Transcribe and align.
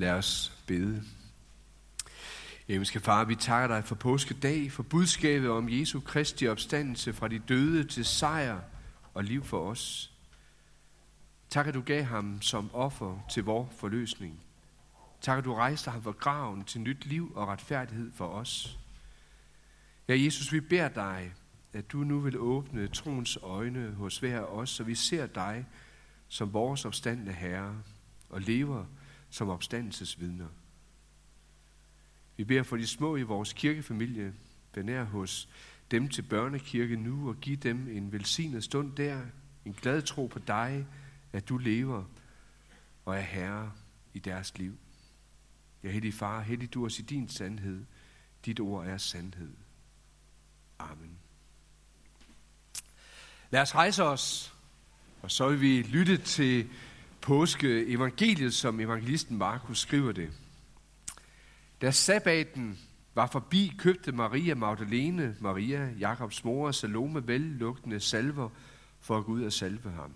Lad 0.00 0.10
os 0.10 0.52
bede. 0.66 1.02
Himmelske 2.66 3.00
Far, 3.00 3.24
vi 3.24 3.34
takker 3.34 3.76
dig 3.76 3.84
for 3.84 3.94
påskedag, 3.94 4.72
for 4.72 4.82
budskabet 4.82 5.50
om 5.50 5.68
Jesu 5.68 6.00
Kristi 6.00 6.48
opstandelse 6.48 7.12
fra 7.12 7.28
de 7.28 7.38
døde 7.38 7.84
til 7.84 8.04
sejr 8.04 8.60
og 9.14 9.24
liv 9.24 9.44
for 9.44 9.70
os. 9.70 10.12
Tak, 11.50 11.66
at 11.66 11.74
du 11.74 11.80
gav 11.80 12.02
ham 12.02 12.42
som 12.42 12.70
offer 12.74 13.26
til 13.30 13.44
vor 13.44 13.72
forløsning. 13.78 14.40
Tak, 15.20 15.38
at 15.38 15.44
du 15.44 15.54
rejste 15.54 15.90
ham 15.90 16.02
fra 16.02 16.10
graven 16.10 16.64
til 16.64 16.80
nyt 16.80 17.06
liv 17.06 17.32
og 17.34 17.48
retfærdighed 17.48 18.12
for 18.14 18.26
os. 18.26 18.78
Ja, 20.08 20.14
Jesus, 20.24 20.52
vi 20.52 20.60
beder 20.60 20.88
dig, 20.88 21.32
at 21.72 21.92
du 21.92 21.98
nu 21.98 22.20
vil 22.20 22.38
åbne 22.38 22.88
troens 22.88 23.38
øjne 23.42 23.94
hos 23.94 24.18
hver 24.18 24.38
af 24.38 24.44
os, 24.44 24.70
så 24.70 24.84
vi 24.84 24.94
ser 24.94 25.26
dig 25.26 25.66
som 26.28 26.52
vores 26.52 26.84
opstandende 26.84 27.32
Herre 27.32 27.76
og 28.30 28.40
lever 28.40 28.84
som 29.30 29.48
opstandelsesvidner. 29.48 30.48
Vi 32.36 32.44
beder 32.44 32.62
for 32.62 32.76
de 32.76 32.86
små 32.86 33.16
i 33.16 33.22
vores 33.22 33.52
kirkefamilie, 33.52 34.34
benær 34.72 35.04
hos 35.04 35.48
dem 35.90 36.08
til 36.08 36.22
børnekirke 36.22 36.96
nu 36.96 37.28
og 37.28 37.36
giv 37.40 37.56
dem 37.56 37.88
en 37.96 38.12
velsignet 38.12 38.64
stund 38.64 38.96
der, 38.96 39.22
en 39.64 39.72
glad 39.72 40.02
tro 40.02 40.26
på 40.26 40.38
dig, 40.38 40.86
at 41.32 41.48
du 41.48 41.58
lever 41.58 42.04
og 43.04 43.16
er 43.16 43.20
herre 43.20 43.72
i 44.14 44.18
deres 44.18 44.58
liv. 44.58 44.78
Ja, 45.82 45.90
hellig 45.90 46.14
far, 46.14 46.40
hellig 46.40 46.74
du 46.74 46.86
os 46.86 46.98
i 46.98 47.02
din 47.02 47.28
sandhed. 47.28 47.84
Dit 48.44 48.60
ord 48.60 48.86
er 48.86 48.98
sandhed. 48.98 49.52
Amen. 50.78 51.18
Lad 53.50 53.62
os 53.62 53.74
rejse 53.74 54.04
os, 54.04 54.54
og 55.22 55.30
så 55.30 55.48
vil 55.48 55.60
vi 55.60 55.82
lytte 55.82 56.16
til 56.16 56.68
påskeevangeliet, 57.20 58.54
som 58.54 58.80
evangelisten 58.80 59.38
Markus 59.38 59.78
skriver 59.78 60.12
det. 60.12 60.30
Da 61.80 61.90
sabbaten 61.90 62.78
var 63.14 63.26
forbi, 63.26 63.72
købte 63.78 64.12
Maria 64.12 64.54
Magdalene, 64.54 65.36
Maria, 65.40 65.94
Jakobs 65.98 66.44
mor 66.44 66.66
og 66.66 66.74
Salome 66.74 67.26
vellugtende 67.26 68.00
salver 68.00 68.48
for 69.00 69.18
at 69.18 69.24
gå 69.24 69.32
ud 69.32 69.42
og 69.42 69.52
salve 69.52 69.90
ham. 69.90 70.12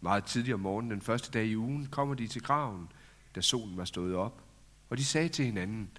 Meget 0.00 0.24
tidligere 0.24 0.54
om 0.54 0.60
morgenen, 0.60 0.90
den 0.90 1.00
første 1.00 1.30
dag 1.30 1.46
i 1.46 1.56
ugen, 1.56 1.86
kommer 1.86 2.14
de 2.14 2.26
til 2.26 2.42
graven, 2.42 2.88
da 3.34 3.40
solen 3.40 3.76
var 3.76 3.84
stået 3.84 4.14
op. 4.14 4.42
Og 4.90 4.98
de 4.98 5.04
sagde 5.04 5.28
til 5.28 5.44
hinanden, 5.44 5.90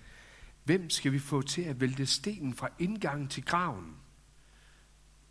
hvem 0.63 0.89
skal 0.89 1.11
vi 1.11 1.19
få 1.19 1.41
til 1.41 1.61
at 1.61 1.81
vælte 1.81 2.05
stenen 2.05 2.53
fra 2.53 2.69
indgangen 2.79 3.27
til 3.27 3.45
graven? 3.45 3.95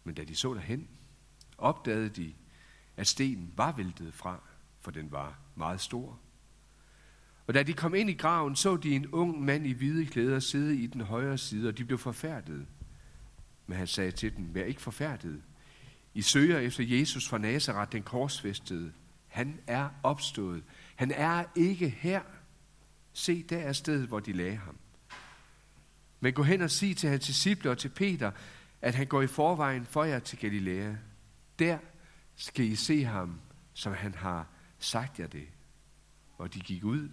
Men 0.04 0.14
da 0.14 0.24
de 0.24 0.36
så 0.36 0.54
derhen, 0.54 0.88
opdagede 1.58 2.08
de, 2.08 2.34
at 2.96 3.06
stenen 3.06 3.52
var 3.56 3.72
væltet 3.72 4.14
fra, 4.14 4.40
for 4.82 4.90
den 4.90 5.12
var 5.12 5.38
meget 5.54 5.80
stor. 5.80 6.18
Og 7.46 7.54
da 7.54 7.62
de 7.62 7.72
kom 7.72 7.94
ind 7.94 8.10
i 8.10 8.14
graven, 8.14 8.56
så 8.56 8.76
de 8.76 8.94
en 8.94 9.06
ung 9.06 9.44
mand 9.44 9.66
i 9.66 9.72
hvide 9.72 10.06
klæder 10.06 10.38
sidde 10.38 10.76
i 10.76 10.86
den 10.86 11.00
højre 11.00 11.38
side, 11.38 11.68
og 11.68 11.78
de 11.78 11.84
blev 11.84 11.98
forfærdet. 11.98 12.66
Men 13.66 13.78
han 13.78 13.86
sagde 13.86 14.10
til 14.10 14.36
dem, 14.36 14.54
vær 14.54 14.64
ikke 14.64 14.82
forfærdet. 14.82 15.42
I 16.14 16.22
søger 16.22 16.58
efter 16.58 16.84
Jesus 16.84 17.28
fra 17.28 17.38
Nazareth, 17.38 17.92
den 17.92 18.02
korsfæstede. 18.02 18.92
Han 19.28 19.60
er 19.66 19.88
opstået. 20.02 20.62
Han 20.96 21.10
er 21.10 21.44
ikke 21.56 21.88
her. 21.88 22.20
Se, 23.12 23.42
der 23.42 23.58
er 23.58 23.72
stedet, 23.72 24.08
hvor 24.08 24.20
de 24.20 24.32
lagde 24.32 24.56
ham. 24.56 24.76
Men 26.20 26.32
gå 26.32 26.42
hen 26.42 26.62
og 26.62 26.70
sig 26.70 26.96
til 26.96 27.08
hans 27.08 27.26
disciple 27.26 27.70
og 27.70 27.78
til 27.78 27.88
Peter, 27.88 28.30
at 28.82 28.94
han 28.94 29.06
går 29.06 29.22
i 29.22 29.26
forvejen 29.26 29.86
for 29.86 30.04
jer 30.04 30.18
til 30.18 30.38
Galilea. 30.38 30.92
Der 31.58 31.78
skal 32.36 32.64
I 32.64 32.74
se 32.74 33.04
ham, 33.04 33.40
som 33.74 33.92
han 33.92 34.14
har 34.14 34.46
sagt 34.84 35.18
jer 35.18 35.26
det. 35.26 35.48
Og 36.38 36.54
de 36.54 36.60
gik 36.60 36.84
ud 36.84 37.08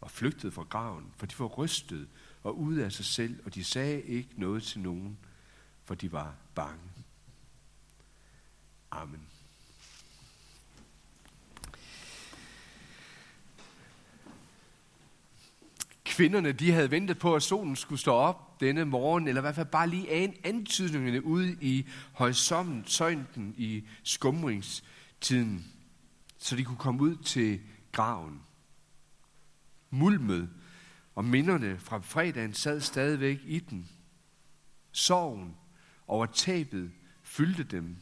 og 0.00 0.10
flygtede 0.10 0.52
fra 0.52 0.62
graven, 0.62 1.12
for 1.16 1.26
de 1.26 1.38
var 1.38 1.46
rystet 1.46 2.08
og 2.42 2.58
ude 2.58 2.84
af 2.84 2.92
sig 2.92 3.04
selv, 3.04 3.40
og 3.44 3.54
de 3.54 3.64
sagde 3.64 4.02
ikke 4.02 4.30
noget 4.36 4.62
til 4.62 4.80
nogen, 4.80 5.18
for 5.84 5.94
de 5.94 6.12
var 6.12 6.34
bange. 6.54 6.90
Amen. 8.90 9.26
Kvinderne, 16.04 16.52
de 16.52 16.72
havde 16.72 16.90
ventet 16.90 17.18
på, 17.18 17.34
at 17.34 17.42
solen 17.42 17.76
skulle 17.76 18.00
stå 18.00 18.12
op 18.12 18.60
denne 18.60 18.84
morgen, 18.84 19.28
eller 19.28 19.40
i 19.40 19.44
hvert 19.44 19.54
fald 19.54 19.66
bare 19.66 19.88
lige 19.88 20.10
en 20.10 20.34
antydningerne 20.44 21.24
ude 21.24 21.56
i 21.60 21.86
horisonten 22.12 23.54
i 23.56 23.84
skumringstiden, 24.02 25.72
så 26.40 26.56
de 26.56 26.64
kunne 26.64 26.76
komme 26.76 27.02
ud 27.02 27.16
til 27.16 27.60
graven. 27.92 28.42
Mulmet 29.90 30.50
og 31.14 31.24
minderne 31.24 31.78
fra 31.78 31.98
fredagen 31.98 32.54
sad 32.54 32.80
stadigvæk 32.80 33.40
i 33.44 33.58
den. 33.58 33.88
Sorgen 34.92 35.56
over 36.06 36.26
tabet 36.26 36.90
fyldte 37.22 37.64
dem. 37.64 37.96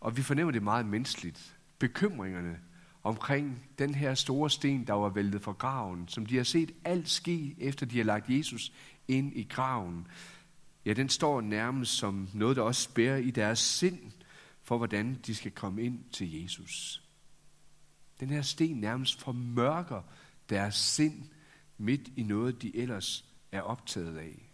Og 0.00 0.16
vi 0.16 0.22
fornemmer 0.22 0.52
det 0.52 0.62
meget 0.62 0.86
menneskeligt. 0.86 1.56
Bekymringerne 1.78 2.58
omkring 3.02 3.66
den 3.78 3.94
her 3.94 4.14
store 4.14 4.50
sten, 4.50 4.86
der 4.86 4.92
var 4.92 5.08
væltet 5.08 5.42
fra 5.42 5.52
graven, 5.52 6.08
som 6.08 6.26
de 6.26 6.36
har 6.36 6.44
set 6.44 6.72
alt 6.84 7.08
ske, 7.08 7.56
efter 7.58 7.86
de 7.86 7.96
har 7.96 8.04
lagt 8.04 8.30
Jesus 8.30 8.72
ind 9.08 9.32
i 9.36 9.42
graven. 9.42 10.06
Ja, 10.84 10.92
den 10.92 11.08
står 11.08 11.40
nærmest 11.40 11.92
som 11.92 12.28
noget, 12.34 12.56
der 12.56 12.62
også 12.62 12.82
spærer 12.82 13.16
i 13.16 13.30
deres 13.30 13.58
sind 13.58 14.12
for, 14.62 14.76
hvordan 14.76 15.20
de 15.26 15.34
skal 15.34 15.50
komme 15.50 15.82
ind 15.82 16.04
til 16.12 16.42
Jesus. 16.42 17.02
Den 18.20 18.30
her 18.30 18.42
sten 18.42 18.76
nærmest 18.76 19.20
formørker 19.20 20.02
deres 20.48 20.74
sind 20.74 21.22
midt 21.78 22.08
i 22.16 22.22
noget, 22.22 22.62
de 22.62 22.76
ellers 22.76 23.24
er 23.52 23.60
optaget 23.60 24.16
af. 24.18 24.50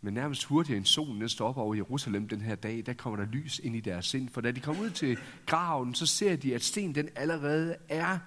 Men 0.00 0.14
nærmest 0.14 0.44
hurtigere 0.44 0.76
end 0.76 0.86
solen 0.86 1.28
står 1.28 1.48
op 1.48 1.56
over 1.56 1.74
Jerusalem 1.74 2.28
den 2.28 2.40
her 2.40 2.54
dag, 2.54 2.86
der 2.86 2.92
kommer 2.92 3.16
der 3.24 3.30
lys 3.32 3.58
ind 3.58 3.76
i 3.76 3.80
deres 3.80 4.06
sind. 4.06 4.28
For 4.28 4.40
da 4.40 4.50
de 4.50 4.60
kommer 4.60 4.82
ud 4.82 4.90
til 4.90 5.18
graven, 5.46 5.94
så 5.94 6.06
ser 6.06 6.36
de, 6.36 6.54
at 6.54 6.62
sten 6.62 6.94
den 6.94 7.08
allerede 7.16 7.76
er 7.88 8.18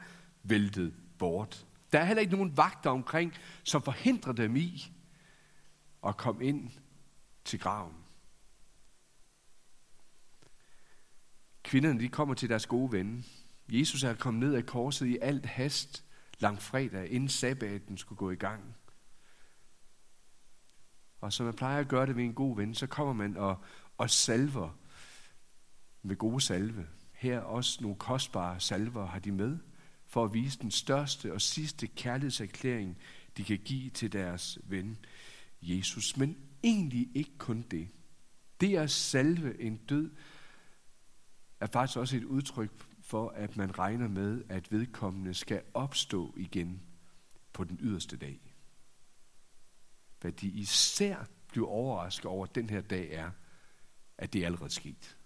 væltet 0.43 0.93
bort. 1.17 1.65
Der 1.91 1.99
er 1.99 2.05
heller 2.05 2.21
ikke 2.21 2.33
nogen 2.33 2.57
vagter 2.57 2.89
omkring, 2.89 3.33
som 3.63 3.81
forhindrer 3.81 4.31
dem 4.31 4.55
i 4.55 4.91
at 6.07 6.17
komme 6.17 6.45
ind 6.45 6.69
til 7.45 7.59
graven. 7.59 7.98
Kvinderne 11.69 11.99
de 11.99 12.09
kommer 12.09 12.33
til 12.35 12.49
deres 12.49 12.65
gode 12.65 12.91
ven. 12.91 13.25
Jesus 13.71 14.03
er 14.03 14.13
kommet 14.13 14.39
ned 14.39 14.53
af 14.55 14.65
korset 14.65 15.07
i 15.07 15.17
alt 15.21 15.45
hast 15.45 16.05
langfredag, 16.39 17.11
inden 17.11 17.29
sabbaten 17.29 17.97
skulle 17.97 18.17
gå 18.17 18.31
i 18.31 18.35
gang. 18.35 18.75
Og 21.21 21.33
som 21.33 21.45
man 21.45 21.55
plejer 21.55 21.79
at 21.79 21.87
gøre 21.87 22.05
det 22.05 22.15
ved 22.15 22.23
en 22.23 22.33
god 22.33 22.55
ven, 22.55 22.75
så 22.75 22.87
kommer 22.87 23.13
man 23.13 23.37
og, 23.37 23.63
og 23.97 24.09
salver 24.09 24.77
med 26.01 26.15
gode 26.15 26.41
salve. 26.41 26.87
Her 27.13 27.39
også 27.39 27.77
nogle 27.81 27.97
kostbare 27.97 28.59
salver 28.59 29.05
har 29.05 29.19
de 29.19 29.31
med, 29.31 29.57
for 30.07 30.23
at 30.23 30.33
vise 30.33 30.59
den 30.59 30.71
største 30.71 31.33
og 31.33 31.41
sidste 31.41 31.87
kærlighedserklæring, 31.87 32.97
de 33.37 33.43
kan 33.43 33.57
give 33.57 33.89
til 33.89 34.13
deres 34.13 34.59
ven 34.63 34.97
Jesus. 35.61 36.17
Men 36.17 36.37
egentlig 36.63 37.09
ikke 37.15 37.37
kun 37.37 37.65
det. 37.71 37.87
Det 38.61 38.71
er 38.71 38.87
salve 38.87 39.61
en 39.61 39.77
død, 39.77 40.11
er 41.59 41.67
faktisk 41.67 41.97
også 41.97 42.17
et 42.17 42.23
udtryk 42.23 42.71
for, 43.01 43.29
at 43.29 43.57
man 43.57 43.79
regner 43.79 44.07
med, 44.07 44.43
at 44.49 44.71
vedkommende 44.71 45.33
skal 45.33 45.63
opstå 45.73 46.33
igen 46.37 46.81
på 47.53 47.63
den 47.63 47.77
yderste 47.81 48.17
dag. 48.17 48.55
Hvad 50.21 50.31
de 50.31 50.47
især 50.47 51.25
bliver 51.47 51.67
overrasket 51.67 52.25
over 52.25 52.45
den 52.45 52.69
her 52.69 52.81
dag 52.81 53.13
er, 53.13 53.31
at 54.17 54.33
det 54.33 54.41
er 54.41 54.45
allerede 54.45 54.69
sket. 54.69 55.17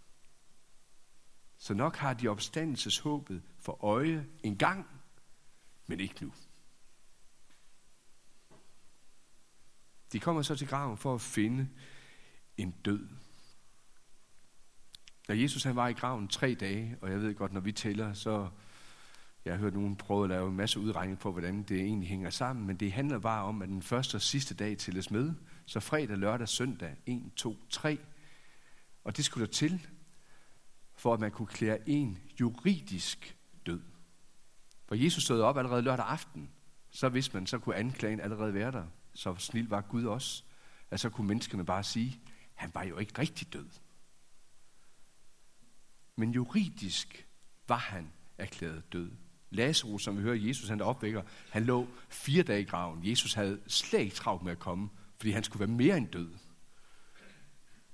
Så 1.57 1.73
nok 1.73 1.95
har 1.95 2.13
de 2.13 2.27
opstandelseshåbet 2.27 3.43
for 3.59 3.83
øje 3.83 4.27
en 4.43 4.57
gang, 4.57 4.87
men 5.87 5.99
ikke 5.99 6.25
nu. 6.25 6.33
De 10.11 10.19
kommer 10.19 10.41
så 10.41 10.55
til 10.55 10.67
graven 10.67 10.97
for 10.97 11.15
at 11.15 11.21
finde 11.21 11.69
en 12.57 12.71
død. 12.71 13.09
Da 15.27 15.33
Jesus 15.41 15.63
han 15.63 15.75
var 15.75 15.87
i 15.87 15.93
graven 15.93 16.27
tre 16.27 16.55
dage, 16.55 16.97
og 17.01 17.11
jeg 17.11 17.21
ved 17.21 17.35
godt, 17.35 17.53
når 17.53 17.61
vi 17.61 17.71
tæller, 17.71 18.13
så 18.13 18.49
jeg 19.45 19.53
har 19.53 19.59
hørt 19.59 19.73
nogen 19.73 19.95
prøve 19.95 20.23
at 20.23 20.29
lave 20.29 20.49
en 20.49 20.55
masse 20.55 20.79
udregning 20.79 21.19
på, 21.19 21.31
hvordan 21.31 21.63
det 21.63 21.81
egentlig 21.81 22.09
hænger 22.09 22.29
sammen, 22.29 22.67
men 22.67 22.77
det 22.77 22.91
handler 22.91 23.19
bare 23.19 23.43
om, 23.43 23.61
at 23.61 23.69
den 23.69 23.81
første 23.81 24.15
og 24.15 24.21
sidste 24.21 24.55
dag 24.55 24.77
tælles 24.77 25.11
med, 25.11 25.33
så 25.65 25.79
fredag, 25.79 26.17
lørdag, 26.17 26.47
søndag, 26.49 26.95
1, 27.05 27.31
2, 27.35 27.57
3. 27.69 27.97
Og 29.03 29.17
det 29.17 29.25
skulle 29.25 29.45
der 29.45 29.51
til, 29.51 29.87
for 30.95 31.13
at 31.13 31.19
man 31.19 31.31
kunne 31.31 31.47
klære 31.47 31.89
en 31.89 32.19
juridisk 32.39 33.37
død. 33.65 33.81
For 34.85 34.95
Jesus 34.95 35.23
stod 35.23 35.41
op 35.41 35.57
allerede 35.57 35.81
lørdag 35.81 36.05
aften, 36.05 36.49
så 36.89 37.09
hvis 37.09 37.33
man, 37.33 37.47
så 37.47 37.59
kunne 37.59 37.75
anklagen 37.75 38.19
allerede 38.19 38.53
være 38.53 38.71
der. 38.71 38.85
Så 39.13 39.35
snil 39.35 39.69
var 39.69 39.81
Gud 39.81 40.05
også. 40.05 40.43
At 40.91 40.99
så 40.99 41.09
kunne 41.09 41.27
menneskene 41.27 41.65
bare 41.65 41.83
sige, 41.83 42.19
han 42.53 42.71
var 42.73 42.83
jo 42.83 42.97
ikke 42.97 43.19
rigtig 43.19 43.53
død. 43.53 43.69
Men 46.15 46.31
juridisk 46.31 47.27
var 47.67 47.77
han 47.77 48.13
erklæret 48.37 48.93
død. 48.93 49.11
Lazarus, 49.49 50.03
som 50.03 50.17
vi 50.17 50.21
hører 50.21 50.35
Jesus, 50.35 50.69
han 50.69 50.81
opvækker, 50.81 51.23
han 51.49 51.65
lå 51.65 51.87
fire 52.09 52.43
dage 52.43 52.61
i 52.61 52.65
graven. 52.65 53.07
Jesus 53.07 53.33
havde 53.33 53.61
slet 53.67 53.99
ikke 53.99 54.15
travlt 54.15 54.43
med 54.43 54.51
at 54.51 54.59
komme, 54.59 54.89
fordi 55.17 55.31
han 55.31 55.43
skulle 55.43 55.59
være 55.59 55.77
mere 55.77 55.97
end 55.97 56.07
død. 56.07 56.33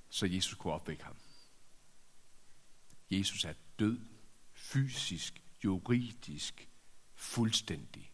Så 0.10 0.26
Jesus 0.26 0.54
kunne 0.54 0.74
opvække 0.74 1.04
ham. 1.04 1.16
Jesus 3.12 3.46
er 3.46 3.54
død, 3.80 4.00
fysisk, 4.54 5.44
juridisk, 5.64 6.70
fuldstændig. 7.16 8.12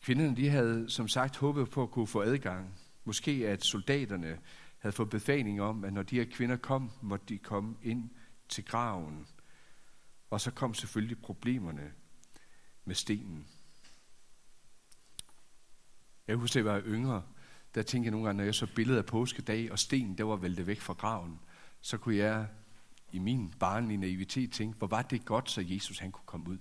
Kvinderne 0.00 0.36
de 0.36 0.48
havde 0.48 0.90
som 0.90 1.08
sagt 1.08 1.36
håbet 1.36 1.70
på 1.70 1.82
at 1.82 1.90
kunne 1.90 2.06
få 2.06 2.22
adgang. 2.22 2.74
Måske 3.04 3.48
at 3.48 3.64
soldaterne 3.64 4.40
havde 4.78 4.92
fået 4.92 5.10
befaling 5.10 5.62
om, 5.62 5.84
at 5.84 5.92
når 5.92 6.02
de 6.02 6.16
her 6.16 6.24
kvinder 6.32 6.56
kom, 6.56 6.90
måtte 7.02 7.26
de 7.28 7.38
komme 7.38 7.76
ind 7.82 8.10
til 8.48 8.64
graven. 8.64 9.26
Og 10.30 10.40
så 10.40 10.50
kom 10.50 10.74
selvfølgelig 10.74 11.22
problemerne 11.22 11.92
med 12.84 12.94
stenen. 12.94 13.46
Jeg 16.28 16.36
husker, 16.36 16.60
at 16.60 16.66
jeg 16.66 16.74
var 16.74 16.82
yngre, 16.86 17.22
der 17.74 17.82
tænkte 17.82 18.06
jeg 18.06 18.10
nogle 18.10 18.26
gange, 18.26 18.36
når 18.36 18.44
jeg 18.44 18.54
så 18.54 18.66
billedet 18.74 18.98
af 18.98 19.06
påskedag, 19.06 19.72
og 19.72 19.78
stenen 19.78 20.18
der 20.18 20.24
var 20.24 20.36
væltet 20.36 20.66
væk 20.66 20.80
fra 20.80 20.92
graven, 20.92 21.40
så 21.80 21.98
kunne 21.98 22.16
jeg 22.16 22.48
i 23.12 23.18
min 23.18 23.54
barnlige 23.58 23.98
naivitet 23.98 24.52
tænke, 24.52 24.78
hvor 24.78 24.86
var 24.86 25.02
det 25.02 25.24
godt, 25.24 25.50
så 25.50 25.60
Jesus 25.66 25.98
han 25.98 26.12
kunne 26.12 26.26
komme 26.26 26.48
ud. 26.48 26.58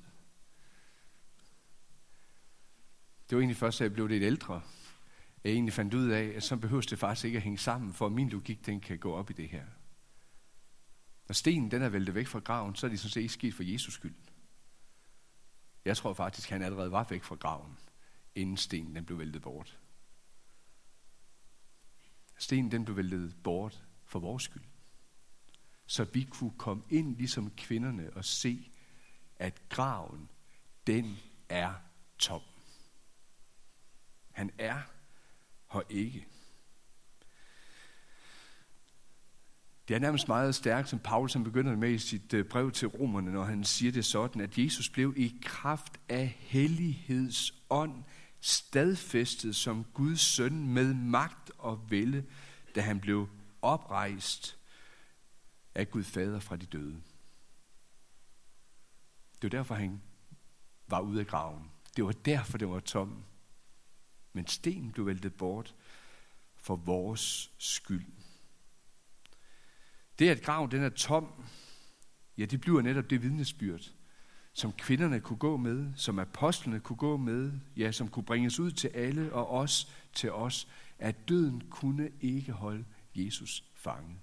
Det 3.29 3.35
var 3.35 3.39
egentlig 3.41 3.57
først, 3.57 3.79
da 3.79 3.83
jeg 3.83 3.93
blev 3.93 4.07
lidt 4.07 4.23
ældre, 4.23 4.61
jeg 5.47 5.53
egentlig 5.53 5.73
fandt 5.73 5.93
ud 5.93 6.09
af, 6.09 6.23
at 6.35 6.43
så 6.43 6.57
behøves 6.57 6.85
det 6.85 6.99
faktisk 6.99 7.25
ikke 7.25 7.37
at 7.37 7.43
hænge 7.43 7.57
sammen, 7.57 7.93
for 7.93 8.09
min 8.09 8.29
logik, 8.29 8.65
den 8.65 8.81
kan 8.81 8.99
gå 8.99 9.13
op 9.13 9.29
i 9.29 9.33
det 9.33 9.49
her. 9.49 9.65
Når 11.27 11.33
stenen 11.33 11.71
den 11.71 11.81
er 11.81 11.89
væltet 11.89 12.15
væk 12.15 12.27
fra 12.27 12.39
graven, 12.39 12.75
så 12.75 12.87
er 12.87 12.89
det 12.89 12.99
sådan 12.99 13.09
set 13.09 13.21
ikke 13.21 13.33
sket 13.33 13.53
for 13.53 13.63
Jesus 13.63 13.93
skyld. 13.93 14.15
Jeg 15.85 15.97
tror 15.97 16.13
faktisk, 16.13 16.47
at 16.47 16.53
han 16.53 16.61
allerede 16.61 16.91
var 16.91 17.07
væk 17.09 17.23
fra 17.23 17.35
graven, 17.35 17.77
inden 18.35 18.57
stenen 18.57 18.95
den 18.95 19.05
blev 19.05 19.19
væltet 19.19 19.41
bort. 19.41 19.79
Stenen 22.37 22.71
den 22.71 22.85
blev 22.85 22.97
væltet 22.97 23.35
bort 23.43 23.83
for 24.05 24.19
vores 24.19 24.43
skyld. 24.43 24.63
Så 25.85 26.03
vi 26.03 26.23
kunne 26.23 26.57
komme 26.57 26.83
ind 26.89 27.17
ligesom 27.17 27.51
kvinderne 27.51 28.13
og 28.13 28.25
se, 28.25 28.71
at 29.35 29.69
graven, 29.69 30.29
den 30.87 31.17
er 31.49 31.73
tom. 32.19 32.41
Han 34.31 34.51
er 34.57 34.81
her 35.73 35.81
ikke. 35.89 36.27
Det 39.87 39.95
er 39.95 39.99
nærmest 39.99 40.27
meget 40.27 40.55
stærkt, 40.55 40.89
som 40.89 40.99
Paulus 40.99 41.31
som 41.31 41.43
begynder 41.43 41.75
med 41.75 41.89
i 41.91 41.97
sit 41.97 42.33
øh, 42.33 42.45
brev 42.45 42.71
til 42.71 42.87
romerne, 42.87 43.31
når 43.31 43.43
han 43.43 43.63
siger 43.63 43.91
det 43.91 44.05
sådan, 44.05 44.41
at 44.41 44.57
Jesus 44.57 44.89
blev 44.89 45.13
i 45.17 45.35
kraft 45.41 45.99
af 46.09 46.27
helligheds 46.39 47.53
ånd 47.69 48.03
stadfæstet 48.41 49.55
som 49.55 49.85
Guds 49.93 50.21
søn 50.21 50.67
med 50.67 50.93
magt 50.93 51.51
og 51.57 51.91
vælde, 51.91 52.25
da 52.75 52.81
han 52.81 52.99
blev 52.99 53.29
oprejst 53.61 54.57
af 55.75 55.91
Gud 55.91 56.03
fader 56.03 56.39
fra 56.39 56.55
de 56.55 56.65
døde. 56.65 57.01
Det 59.41 59.43
var 59.43 59.49
derfor, 59.49 59.75
han 59.75 60.01
var 60.87 60.99
ude 60.99 61.19
af 61.19 61.27
graven. 61.27 61.71
Det 61.95 62.05
var 62.05 62.11
derfor, 62.11 62.57
det 62.57 62.69
var 62.69 62.79
tom. 62.79 63.23
Men 64.37 64.47
stenen 64.47 64.91
blev 64.91 65.05
væltet 65.05 65.33
bort 65.33 65.75
for 66.55 66.75
vores 66.75 67.51
skyld. 67.57 68.05
Det, 70.19 70.29
at 70.29 70.41
graven 70.41 70.71
den 70.71 70.83
er 70.83 70.89
tom, 70.89 71.45
ja, 72.37 72.45
det 72.45 72.61
bliver 72.61 72.81
netop 72.81 73.09
det 73.09 73.21
vidnesbyrd, 73.21 73.91
som 74.53 74.71
kvinderne 74.71 75.19
kunne 75.19 75.37
gå 75.37 75.57
med, 75.57 75.93
som 75.95 76.19
apostlene 76.19 76.79
kunne 76.79 76.97
gå 76.97 77.17
med, 77.17 77.51
ja, 77.77 77.91
som 77.91 78.07
kunne 78.07 78.25
bringes 78.25 78.59
ud 78.59 78.71
til 78.71 78.87
alle 78.87 79.33
og 79.33 79.49
os 79.49 79.93
til 80.13 80.31
os, 80.31 80.67
at 80.99 81.29
døden 81.29 81.61
kunne 81.69 82.11
ikke 82.21 82.51
holde 82.51 82.85
Jesus 83.15 83.63
fanget. 83.75 84.19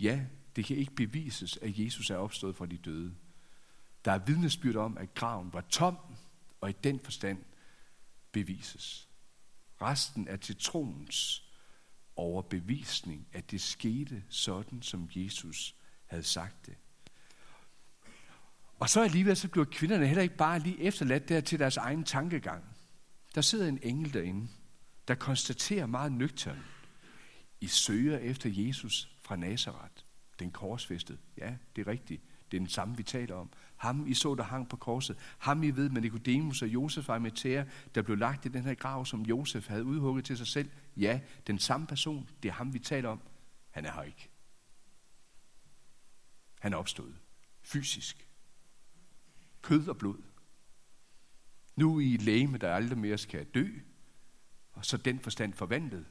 Ja, 0.00 0.26
det 0.56 0.64
kan 0.64 0.76
ikke 0.76 0.94
bevises, 0.94 1.56
at 1.56 1.78
Jesus 1.78 2.10
er 2.10 2.16
opstået 2.16 2.56
fra 2.56 2.66
de 2.66 2.76
døde. 2.76 3.14
Der 4.04 4.12
er 4.12 4.18
vidnesbyrd 4.18 4.76
om, 4.76 4.98
at 4.98 5.14
graven 5.14 5.52
var 5.52 5.60
tom, 5.60 5.98
og 6.60 6.70
i 6.70 6.74
den 6.84 7.00
forstand 7.00 7.44
bevises. 8.32 9.08
Resten 9.82 10.28
er 10.28 10.36
til 10.36 10.56
troens 10.56 11.44
overbevisning, 12.16 13.26
at 13.32 13.50
det 13.50 13.60
skete 13.60 14.24
sådan, 14.28 14.82
som 14.82 15.10
Jesus 15.14 15.74
havde 16.06 16.22
sagt 16.22 16.66
det. 16.66 16.76
Og 18.78 18.90
så 18.90 19.02
alligevel 19.02 19.36
så 19.36 19.48
bliver 19.48 19.64
kvinderne 19.64 20.06
heller 20.06 20.22
ikke 20.22 20.36
bare 20.36 20.58
lige 20.58 20.80
efterladt 20.80 21.28
der 21.28 21.40
til 21.40 21.58
deres 21.58 21.76
egen 21.76 22.04
tankegang. 22.04 22.64
Der 23.34 23.40
sidder 23.40 23.68
en 23.68 23.78
engel 23.82 24.14
derinde, 24.14 24.48
der 25.08 25.14
konstaterer 25.14 25.86
meget 25.86 26.12
nøgtern. 26.12 26.64
I 27.60 27.66
søger 27.66 28.18
efter 28.18 28.50
Jesus 28.52 29.08
fra 29.22 29.36
Nazareth, 29.36 29.94
den 30.38 30.50
korsfæstede. 30.50 31.18
Ja, 31.38 31.54
det 31.76 31.86
er 31.86 31.90
rigtigt. 31.90 32.22
Det 32.52 32.58
er 32.58 32.60
den 32.60 32.68
samme, 32.68 32.96
vi 32.96 33.02
taler 33.02 33.34
om. 33.34 33.50
Ham, 33.76 34.06
I 34.06 34.14
så, 34.14 34.34
der 34.34 34.42
hang 34.42 34.68
på 34.68 34.76
korset. 34.76 35.16
Ham, 35.38 35.62
I 35.62 35.70
ved 35.70 35.88
med 35.88 36.02
Nicodemus 36.02 36.62
og 36.62 36.68
Josef 36.68 37.08
og 37.08 37.16
Amitæa, 37.16 37.64
der 37.94 38.02
blev 38.02 38.16
lagt 38.16 38.46
i 38.46 38.48
den 38.48 38.62
her 38.62 38.74
grav, 38.74 39.06
som 39.06 39.22
Josef 39.22 39.68
havde 39.68 39.84
udhugget 39.84 40.24
til 40.24 40.36
sig 40.36 40.46
selv. 40.46 40.70
Ja, 40.96 41.20
den 41.46 41.58
samme 41.58 41.86
person, 41.86 42.28
det 42.42 42.48
er 42.48 42.52
ham, 42.52 42.74
vi 42.74 42.78
taler 42.78 43.08
om. 43.08 43.20
Han 43.70 43.84
er 43.84 43.92
her 43.92 44.02
ikke. 44.02 44.28
Han 46.60 46.72
er 46.72 46.76
opstået. 46.76 47.14
Fysisk. 47.62 48.28
Kød 49.62 49.88
og 49.88 49.98
blod. 49.98 50.22
Nu 51.76 52.00
i 52.00 52.14
et 52.14 52.22
læge, 52.22 52.58
der 52.58 52.74
aldrig 52.74 52.98
mere 52.98 53.18
skal 53.18 53.44
dø, 53.44 53.68
og 54.72 54.84
så 54.84 54.96
den 54.96 55.20
forstand 55.20 55.52
forvandlet, 55.52 56.04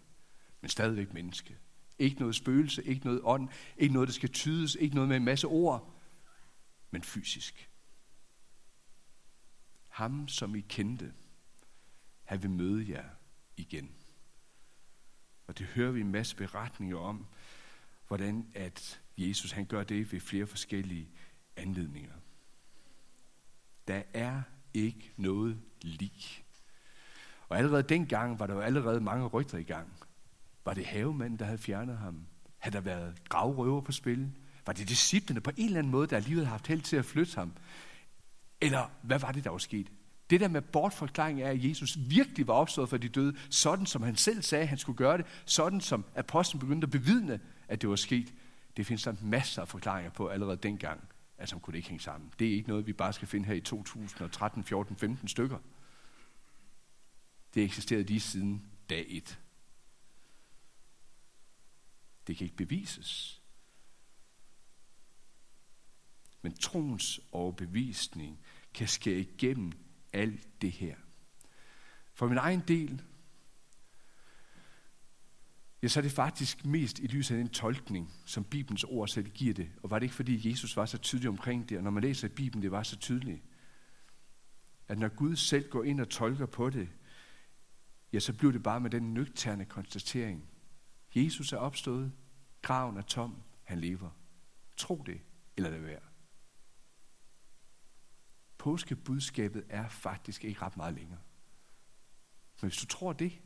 men 0.62 0.70
stadigvæk 0.70 1.14
menneske. 1.14 1.58
Ikke 2.00 2.20
noget 2.20 2.36
spøgelse, 2.36 2.84
ikke 2.84 3.06
noget 3.06 3.22
ånd, 3.24 3.50
ikke 3.78 3.94
noget, 3.94 4.08
der 4.08 4.14
skal 4.14 4.30
tydes, 4.30 4.76
ikke 4.76 4.96
noget 4.96 5.08
med 5.08 5.18
en 5.18 5.26
masse 5.26 5.48
ord, 5.48 6.01
men 6.92 7.04
fysisk. 7.04 7.70
Ham, 9.88 10.28
som 10.28 10.56
I 10.56 10.62
kendte, 10.62 11.14
han 12.24 12.44
vil 12.44 12.50
møde 12.50 12.90
jer 12.90 13.10
igen. 13.58 13.96
Og 15.48 15.58
det 15.58 15.66
hører 15.66 15.92
vi 15.92 16.02
en 16.02 16.12
masse 16.12 16.36
beretninger 16.36 16.98
om, 16.98 17.28
hvordan 18.08 18.52
at 18.56 19.02
Jesus 19.18 19.52
han 19.52 19.66
gør 19.66 19.84
det 19.84 20.12
ved 20.12 20.20
flere 20.20 20.48
forskellige 20.48 21.10
anledninger. 21.56 22.14
Der 23.88 24.04
er 24.14 24.42
ikke 24.74 25.14
noget 25.18 25.62
lig. 25.82 26.46
Og 27.50 27.58
allerede 27.58 27.84
dengang 27.84 28.40
var 28.40 28.48
der 28.48 28.54
jo 28.54 28.60
allerede 28.60 29.02
mange 29.02 29.26
rygter 29.26 29.58
i 29.58 29.64
gang. 29.64 29.94
Var 30.66 30.74
det 30.74 30.86
havemanden, 30.86 31.40
der 31.40 31.46
havde 31.46 31.58
fjernet 31.58 31.98
ham? 31.98 32.28
Havde 32.58 32.74
der 32.74 32.82
været 32.82 33.30
gravrøver 33.30 33.82
på 33.82 33.92
spil? 33.92 34.32
Var 34.66 34.74
det 34.74 34.90
disciplene 34.90 35.42
på 35.42 35.52
en 35.58 35.66
eller 35.66 35.80
anden 35.80 35.92
måde, 35.92 36.08
der 36.08 36.16
alligevel 36.16 36.46
har 36.46 36.52
haft 36.52 36.68
held 36.68 36.82
til 36.82 36.96
at 36.96 37.06
flytte 37.06 37.36
ham? 37.36 37.54
Eller 38.62 38.90
hvad 39.02 39.20
var 39.20 39.32
det, 39.32 39.44
der 39.44 39.50
var 39.50 39.58
sket? 39.58 39.92
Det 40.30 40.40
der 40.40 40.48
med 40.48 40.62
bortforklaring 40.62 41.42
er, 41.42 41.50
at 41.50 41.66
Jesus 41.66 41.98
virkelig 42.08 42.48
var 42.48 42.54
opstået 42.54 42.90
for 42.90 42.98
de 42.98 43.10
døde, 43.10 43.38
sådan 43.50 43.86
som 43.86 44.02
han 44.02 44.16
selv 44.16 44.42
sagde, 44.42 44.62
at 44.62 44.68
han 44.68 44.78
skulle 44.78 44.98
gøre 44.98 45.18
det, 45.18 45.26
sådan 45.46 45.82
som 45.82 46.06
apostlen 46.16 46.60
begyndte 46.60 46.86
at 46.86 46.92
bevidne, 46.92 47.40
at 47.68 47.82
det 47.82 47.90
var 47.90 47.96
sket. 47.96 48.34
Det 48.78 48.86
findes 48.86 49.04
der 49.04 49.16
masser 49.22 49.62
af 49.62 49.68
forklaringer 49.68 50.12
på 50.12 50.28
allerede 50.28 50.58
dengang, 50.58 51.08
at 51.38 51.50
som 51.50 51.60
kunne 51.60 51.72
det 51.72 51.78
ikke 51.78 51.90
hænge 51.90 52.04
sammen. 52.04 52.34
Det 52.40 52.48
er 52.48 52.52
ikke 52.52 52.70
noget, 52.70 52.88
vi 52.88 52.94
bare 52.94 53.14
skal 53.14 53.28
finde 53.28 53.46
her 53.46 53.54
i 53.54 53.62
2013, 53.62 54.64
14, 54.64 54.96
15 54.96 55.28
stykker. 55.28 55.58
Det 57.54 57.64
eksisterede 57.64 58.04
lige 58.04 58.20
siden 58.20 58.64
dag 58.90 59.06
1. 59.10 59.40
Det 62.28 62.38
kan 62.38 62.46
ikke 62.46 62.56
bevises. 62.56 63.41
Men 66.42 66.54
troens 66.54 67.20
overbevisning 67.32 68.40
kan 68.74 68.88
skære 68.88 69.20
igennem 69.20 69.72
alt 70.14 70.62
det 70.62 70.72
her. 70.72 70.96
For 72.14 72.28
min 72.28 72.38
egen 72.38 72.64
del, 72.68 73.02
ja, 75.84 75.88
så 75.88 76.00
er 76.00 76.02
det 76.02 76.12
faktisk 76.12 76.66
mest 76.66 77.00
i 77.00 77.08
lyset 77.08 77.36
af 77.36 77.40
den 77.40 77.50
tolkning, 77.50 78.14
som 78.26 78.44
Bibelens 78.44 78.84
ord 78.84 79.08
selv 79.08 79.30
giver 79.30 79.54
det. 79.54 79.72
Og 79.84 79.90
var 79.90 80.00
det 80.00 80.04
ikke 80.04 80.16
fordi 80.16 80.50
Jesus 80.50 80.78
var 80.78 80.86
så 80.86 80.98
tydelig 80.98 81.30
omkring 81.30 81.70
det, 81.70 81.78
og 81.78 81.84
når 81.84 81.92
man 81.92 82.04
læser 82.04 82.28
i 82.28 82.32
Bibelen, 82.32 82.64
det 82.64 82.72
var 82.72 82.84
så 82.84 82.98
tydeligt, 82.98 83.44
at 84.88 85.00
når 85.00 85.10
Gud 85.10 85.36
selv 85.36 85.70
går 85.70 85.84
ind 85.84 86.02
og 86.02 86.10
tolker 86.10 86.46
på 86.46 86.70
det, 86.70 86.90
ja, 88.14 88.20
så 88.20 88.34
bliver 88.34 88.52
det 88.52 88.64
bare 88.64 88.80
med 88.80 88.90
den 88.90 89.14
nøgterne 89.14 89.66
konstatering. 89.66 90.50
Jesus 91.16 91.54
er 91.54 91.58
opstået, 91.58 92.12
graven 92.62 92.98
er 92.98 93.02
tom, 93.02 93.42
han 93.64 93.80
lever. 93.80 94.10
Tro 94.78 95.04
det, 95.06 95.22
eller 95.58 95.70
det 95.70 95.84
være 95.84 96.11
påskebudskabet 98.62 99.64
er 99.70 99.90
faktisk 99.90 100.46
ikke 100.46 100.62
ret 100.62 100.78
meget 100.78 100.96
længere. 100.96 101.20
Men 102.62 102.70
hvis 102.70 102.78
du 102.78 102.86
tror 102.86 103.14
det, 103.14 103.42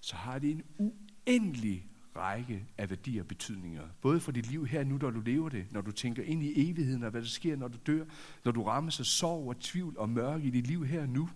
så 0.00 0.16
har 0.16 0.38
det 0.38 0.50
en 0.50 0.62
uendelig 0.78 1.88
række 2.16 2.68
af 2.78 2.90
værdier 2.90 3.22
og 3.22 3.28
betydninger. 3.28 3.88
Både 4.00 4.20
for 4.20 4.32
dit 4.32 4.46
liv 4.46 4.66
her 4.66 4.84
nu, 4.84 4.98
når 4.98 5.10
du 5.10 5.20
lever 5.20 5.48
det, 5.48 5.72
når 5.72 5.80
du 5.80 5.92
tænker 5.92 6.22
ind 6.22 6.42
i 6.42 6.70
evigheden 6.70 7.02
og 7.02 7.10
hvad 7.10 7.20
der 7.20 7.28
sker, 7.28 7.56
når 7.56 7.68
du 7.68 7.78
dør, 7.86 8.04
når 8.44 8.52
du 8.52 8.62
rammes 8.62 9.00
af 9.00 9.06
sorg 9.06 9.48
og 9.48 9.60
tvivl 9.60 9.98
og 9.98 10.08
mørke 10.08 10.46
i 10.46 10.50
dit 10.50 10.66
liv 10.66 10.86
her 10.86 11.06
nu, 11.06 11.28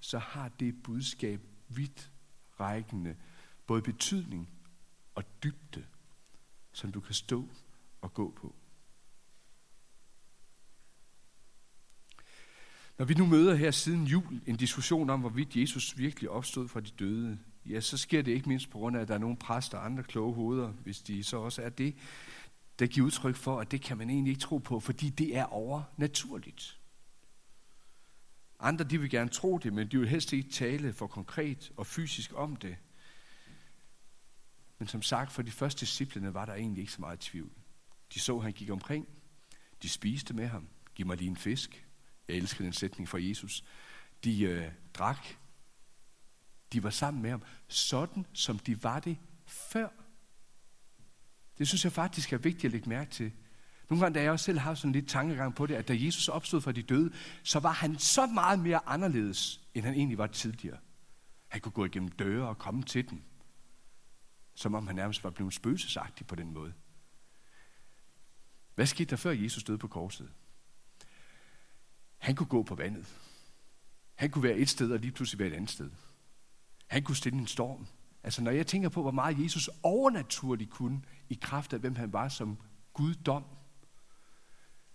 så 0.00 0.18
har 0.18 0.48
det 0.48 0.82
budskab 0.82 1.40
vidt 1.68 2.12
rækkende 2.60 3.16
både 3.66 3.82
betydning 3.82 4.50
og 5.14 5.24
dybde, 5.42 5.86
som 6.72 6.92
du 6.92 7.00
kan 7.00 7.14
stå 7.14 7.48
og 8.00 8.14
gå 8.14 8.30
på. 8.30 8.54
Når 12.98 13.04
vi 13.04 13.14
nu 13.14 13.26
møder 13.26 13.54
her 13.54 13.70
siden 13.70 14.04
jul 14.04 14.42
en 14.46 14.56
diskussion 14.56 15.10
om, 15.10 15.20
hvorvidt 15.20 15.56
Jesus 15.56 15.98
virkelig 15.98 16.30
opstod 16.30 16.68
fra 16.68 16.80
de 16.80 16.90
døde, 16.98 17.38
ja, 17.66 17.80
så 17.80 17.98
sker 17.98 18.22
det 18.22 18.32
ikke 18.32 18.48
mindst 18.48 18.70
på 18.70 18.78
grund 18.78 18.96
af, 18.96 19.00
at 19.00 19.08
der 19.08 19.14
er 19.14 19.18
nogle 19.18 19.36
præster 19.36 19.78
og 19.78 19.84
andre 19.84 20.02
kloge 20.02 20.34
hoveder, 20.34 20.68
hvis 20.68 21.00
de 21.00 21.24
så 21.24 21.36
også 21.36 21.62
er 21.62 21.68
det, 21.68 21.94
der 22.78 22.86
giver 22.86 23.06
udtryk 23.06 23.36
for, 23.36 23.60
at 23.60 23.70
det 23.70 23.80
kan 23.80 23.98
man 23.98 24.10
egentlig 24.10 24.30
ikke 24.30 24.40
tro 24.40 24.58
på, 24.58 24.80
fordi 24.80 25.10
det 25.10 25.36
er 25.36 25.44
overnaturligt. 25.44 26.78
Andre 28.60 28.84
de 28.84 29.00
vil 29.00 29.10
gerne 29.10 29.30
tro 29.30 29.58
det, 29.58 29.72
men 29.72 29.88
de 29.88 29.98
vil 29.98 30.08
helst 30.08 30.32
ikke 30.32 30.50
tale 30.50 30.92
for 30.92 31.06
konkret 31.06 31.72
og 31.76 31.86
fysisk 31.86 32.32
om 32.34 32.56
det. 32.56 32.76
Men 34.78 34.88
som 34.88 35.02
sagt, 35.02 35.32
for 35.32 35.42
de 35.42 35.50
første 35.50 35.80
disciplene 35.80 36.34
var 36.34 36.44
der 36.44 36.54
egentlig 36.54 36.80
ikke 36.80 36.92
så 36.92 37.00
meget 37.00 37.20
tvivl. 37.20 37.50
De 38.14 38.20
så, 38.20 38.36
at 38.36 38.42
han 38.42 38.52
gik 38.52 38.70
omkring. 38.70 39.08
De 39.82 39.88
spiste 39.88 40.34
med 40.34 40.46
ham. 40.46 40.68
Giv 40.94 41.06
mig 41.06 41.16
lige 41.16 41.30
en 41.30 41.36
fisk. 41.36 41.86
Jeg 42.32 42.38
elsker 42.38 42.64
den 42.64 42.72
sætning 42.72 43.08
fra 43.08 43.18
Jesus. 43.20 43.64
De 44.24 44.42
øh, 44.42 44.72
drak. 44.94 45.26
De 46.72 46.82
var 46.82 46.90
sammen 46.90 47.22
med 47.22 47.30
ham, 47.30 47.42
sådan 47.68 48.26
som 48.32 48.58
de 48.58 48.82
var 48.82 49.00
det 49.00 49.18
før. 49.46 49.88
Det 51.58 51.68
synes 51.68 51.84
jeg 51.84 51.92
faktisk 51.92 52.32
er 52.32 52.38
vigtigt 52.38 52.64
at 52.64 52.70
lægge 52.70 52.88
mærke 52.88 53.10
til. 53.10 53.32
Nogle 53.90 54.04
gange, 54.04 54.18
da 54.18 54.22
jeg 54.22 54.32
også 54.32 54.44
selv 54.44 54.58
har 54.58 54.74
sådan 54.74 54.92
lidt 54.92 55.08
tankegang 55.08 55.54
på 55.54 55.66
det, 55.66 55.74
at 55.74 55.88
da 55.88 55.96
Jesus 55.98 56.28
opstod 56.28 56.60
fra 56.60 56.72
de 56.72 56.82
døde, 56.82 57.12
så 57.42 57.58
var 57.58 57.72
han 57.72 57.98
så 57.98 58.26
meget 58.26 58.58
mere 58.58 58.80
anderledes, 58.86 59.60
end 59.74 59.84
han 59.84 59.94
egentlig 59.94 60.18
var 60.18 60.26
tidligere. 60.26 60.78
Han 61.48 61.60
kunne 61.60 61.72
gå 61.72 61.84
igennem 61.84 62.08
døre 62.08 62.48
og 62.48 62.58
komme 62.58 62.82
til 62.82 63.10
dem. 63.10 63.22
Som 64.54 64.74
om 64.74 64.86
han 64.86 64.96
nærmest 64.96 65.24
var 65.24 65.30
blevet 65.30 65.54
spøgelsesagtig 65.54 66.26
på 66.26 66.34
den 66.34 66.52
måde. 66.52 66.72
Hvad 68.74 68.86
skete 68.86 69.10
der 69.10 69.16
før 69.16 69.30
Jesus 69.30 69.64
døde 69.64 69.78
på 69.78 69.88
korset? 69.88 70.32
Han 72.22 72.34
kunne 72.34 72.46
gå 72.46 72.62
på 72.62 72.74
vandet. 72.74 73.18
Han 74.14 74.30
kunne 74.30 74.42
være 74.42 74.56
et 74.56 74.68
sted 74.68 74.92
og 74.92 74.98
lige 74.98 75.12
pludselig 75.12 75.38
være 75.38 75.48
et 75.48 75.54
andet 75.54 75.70
sted. 75.70 75.90
Han 76.86 77.02
kunne 77.02 77.16
stille 77.16 77.38
en 77.38 77.46
storm. 77.46 77.86
Altså 78.22 78.42
når 78.42 78.50
jeg 78.50 78.66
tænker 78.66 78.88
på, 78.88 79.02
hvor 79.02 79.10
meget 79.10 79.44
Jesus 79.44 79.70
overnaturligt 79.82 80.70
kunne 80.70 81.02
i 81.28 81.38
kraft 81.42 81.72
af, 81.72 81.80
hvem 81.80 81.94
han 81.94 82.12
var 82.12 82.28
som 82.28 82.58
guddom, 82.92 83.44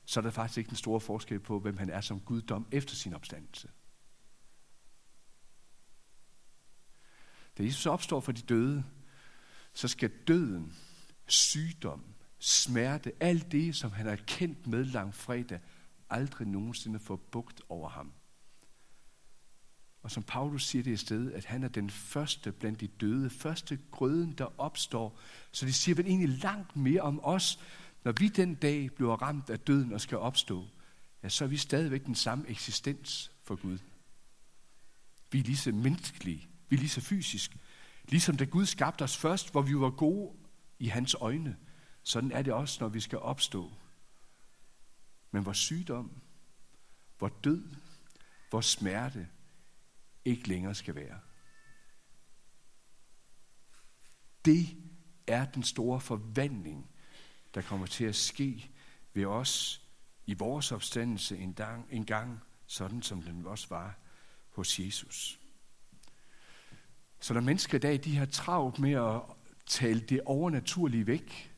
så 0.06 0.20
er 0.20 0.22
der 0.22 0.32
faktisk 0.32 0.58
ikke 0.58 0.68
den 0.68 0.78
store 0.78 1.00
forskel 1.00 1.40
på, 1.40 1.60
hvem 1.60 1.78
han 1.78 1.90
er 1.90 2.02
som 2.02 2.20
guddom 2.20 2.68
efter 2.72 2.96
sin 2.96 3.14
opstandelse. 3.14 3.70
Da 7.58 7.64
Jesus 7.64 7.86
opstår 7.86 8.20
for 8.20 8.32
de 8.32 8.42
døde, 8.42 8.86
så 9.74 9.88
skal 9.88 10.12
døden, 10.28 10.76
sygdom, 11.28 12.04
smerte, 12.40 13.12
alt 13.20 13.52
det, 13.52 13.76
som 13.76 13.92
han 13.92 14.06
har 14.06 14.16
kendt 14.16 14.68
med 14.68 14.86
langfredag, 14.86 15.60
aldrig 16.10 16.48
nogensinde 16.48 17.00
få 17.00 17.16
bugt 17.16 17.62
over 17.70 17.90
ham. 17.90 18.12
Og 20.02 20.12
som 20.12 20.24
Paulus 20.24 20.66
siger 20.66 20.84
det 20.84 20.92
i 20.92 20.98
stedet, 20.98 21.32
at 21.32 21.46
han 21.46 21.64
er 21.64 21.68
den 21.68 21.90
første 21.90 22.52
blandt 22.52 22.80
de 22.80 22.88
døde, 22.88 23.30
første 23.30 23.80
grøden, 23.92 24.32
der 24.32 24.60
opstår. 24.60 25.20
Så 25.52 25.66
det 25.66 25.76
siger 25.76 25.96
vel 25.96 26.06
egentlig 26.06 26.30
langt 26.30 26.76
mere 26.76 27.02
om 27.02 27.20
os, 27.24 27.60
når 28.04 28.12
vi 28.12 28.28
den 28.28 28.56
dag 28.56 28.92
bliver 28.92 29.22
ramt 29.22 29.50
af 29.50 29.60
døden 29.60 29.94
og 29.94 30.02
skal 30.02 30.18
opstå, 30.18 30.66
ja, 31.24 31.30
så 31.30 31.44
er 31.44 31.48
vi 31.48 31.58
stadigvæk 31.58 32.06
den 32.06 32.16
samme 32.16 32.48
eksistens 32.48 33.32
for 33.44 33.56
Gud. 33.56 33.78
Vi 35.32 35.40
er 35.40 35.44
lige 35.44 35.58
så 35.58 35.72
menneskelige, 35.72 36.48
vi 36.70 36.76
er 36.76 36.80
lige 36.80 36.90
så 36.90 37.02
fysisk. 37.02 37.58
Ligesom 38.10 38.38
da 38.38 38.46
Gud 38.46 38.66
skabte 38.66 39.04
os 39.04 39.18
først, 39.18 39.52
hvor 39.52 39.62
vi 39.62 39.80
var 39.80 39.90
gode 39.90 40.32
i 40.80 40.88
hans 40.88 41.16
øjne, 41.22 41.58
sådan 42.04 42.32
er 42.32 42.42
det 42.42 42.54
også, 42.54 42.78
når 42.82 42.88
vi 42.90 43.00
skal 43.00 43.20
opstå. 43.20 43.72
Men 45.38 45.44
hvor 45.44 45.54
sygdom, 45.54 46.22
hvor 47.18 47.28
død, 47.44 47.64
hvor 48.50 48.62
smerte 48.62 49.28
ikke 50.26 50.48
længere 50.48 50.76
skal 50.76 50.96
være. 50.96 51.20
Det 54.46 54.78
er 55.28 55.46
den 55.46 55.64
store 55.64 56.00
forvandling, 56.02 56.90
der 57.54 57.62
kommer 57.62 57.88
til 57.88 58.06
at 58.06 58.16
ske 58.16 58.72
ved 59.14 59.26
os 59.26 59.82
i 60.26 60.34
vores 60.34 60.72
opstandelse 60.72 61.38
en 61.38 61.54
gang, 61.54 61.88
en 61.92 62.06
gang 62.06 62.40
sådan 62.66 63.02
som 63.02 63.22
den 63.22 63.46
også 63.46 63.68
var 63.70 63.98
hos 64.50 64.80
Jesus. 64.80 65.40
Så 67.20 67.34
når 67.34 67.42
mennesker 67.42 67.78
i 67.78 67.82
dag 67.82 68.04
de 68.04 68.16
har 68.16 68.26
travlt 68.26 68.80
med 68.80 68.92
at 68.92 69.22
tale 69.66 70.00
det 70.00 70.22
overnaturlige 70.26 71.08
væk, 71.08 71.56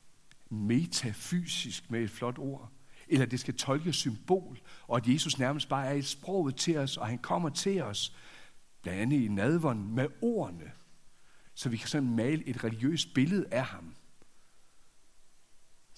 metafysisk 0.50 1.92
med 1.92 2.04
et 2.04 2.10
flot 2.10 2.38
ord, 2.38 2.72
eller 3.10 3.26
det 3.26 3.40
skal 3.40 3.58
tolkes 3.58 3.96
symbol, 3.96 4.60
og 4.88 4.98
at 4.98 5.08
Jesus 5.08 5.40
nærmest 5.40 5.70
bare 5.70 5.88
er 5.88 5.94
et 5.94 6.06
sprog 6.06 6.56
til 6.56 6.78
os, 6.78 6.98
og 6.98 7.08
han 7.08 7.18
kommer 7.18 7.50
til 7.50 7.82
os, 7.82 8.16
blandt 8.82 9.02
andet 9.02 9.22
i 9.22 9.28
nadvånd 9.28 9.80
med 9.80 10.08
ordene, 10.22 10.72
så 11.54 11.70
vi 11.70 11.78
kan 11.78 11.88
sådan 11.88 12.16
male 12.16 12.48
et 12.48 12.64
religiøst 12.64 13.14
billede 13.14 13.48
af 13.52 13.66
ham 13.66 13.96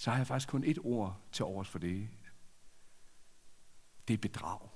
så 0.01 0.09
har 0.09 0.17
jeg 0.17 0.27
faktisk 0.27 0.49
kun 0.49 0.63
et 0.63 0.79
ord 0.83 1.21
til 1.31 1.45
overs 1.45 1.69
for 1.69 1.79
det. 1.79 2.09
Det 4.07 4.13
er 4.13 4.17
bedrag. 4.17 4.69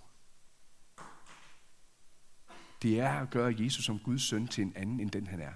Det 2.82 3.00
er 3.00 3.10
at 3.10 3.30
gøre 3.30 3.56
Jesus 3.60 3.86
som 3.86 4.00
Guds 4.00 4.22
søn 4.22 4.48
til 4.48 4.62
en 4.62 4.74
anden, 4.76 5.00
end 5.00 5.12
den 5.12 5.28
han 5.28 5.40
er. 5.40 5.54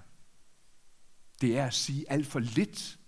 Det 1.41 1.57
er 1.57 1.65
at 1.65 1.73
sige 1.73 2.11
alt 2.11 2.27
for 2.27 2.39
lidt 2.39 2.99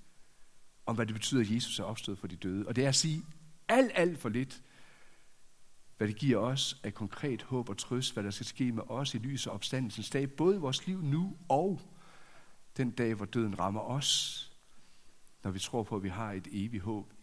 om, 0.85 0.95
hvad 0.95 1.05
det 1.05 1.15
betyder, 1.15 1.41
at 1.41 1.51
Jesus 1.51 1.79
er 1.79 1.83
opstået 1.83 2.19
for 2.19 2.27
de 2.27 2.35
døde. 2.35 2.67
Og 2.67 2.75
det 2.75 2.85
er 2.85 2.89
at 2.89 2.95
sige 2.95 3.23
alt, 3.67 3.91
alt 3.95 4.19
for 4.19 4.29
lidt, 4.29 4.61
hvad 5.97 6.07
det 6.07 6.15
giver 6.15 6.37
os 6.37 6.81
af 6.83 6.93
konkret 6.93 7.41
håb 7.41 7.69
og 7.69 7.77
trøst, 7.77 8.13
hvad 8.13 8.23
der 8.23 8.31
skal 8.31 8.45
ske 8.45 8.71
med 8.71 8.83
os 8.89 9.13
i 9.13 9.17
lys 9.17 9.47
og 9.47 9.53
opstandelsens 9.53 10.09
dag, 10.09 10.31
både 10.31 10.55
i 10.55 10.59
vores 10.59 10.87
liv 10.87 11.01
nu 11.01 11.37
og 11.49 11.81
den 12.77 12.91
dag, 12.91 13.13
hvor 13.13 13.25
døden 13.25 13.59
rammer 13.59 13.81
os 13.81 14.47
når 15.43 15.51
vi 15.51 15.59
tror 15.59 15.83
på, 15.83 15.95
at 15.95 16.03
vi 16.03 16.09
har 16.09 16.31
et 16.31 16.47
evigt 16.51 16.83
håb 16.83 17.13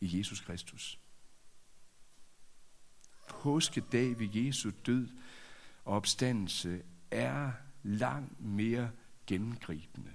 i 0.00 0.18
Jesus 0.18 0.40
Kristus. 0.40 0.98
Påskedag 3.28 4.18
ved 4.18 4.28
Jesu 4.34 4.70
død 4.86 5.08
og 5.84 5.96
opstandelse 5.96 6.82
er 7.10 7.52
langt 7.82 8.40
mere 8.40 8.90
gennemgribende. 9.26 10.12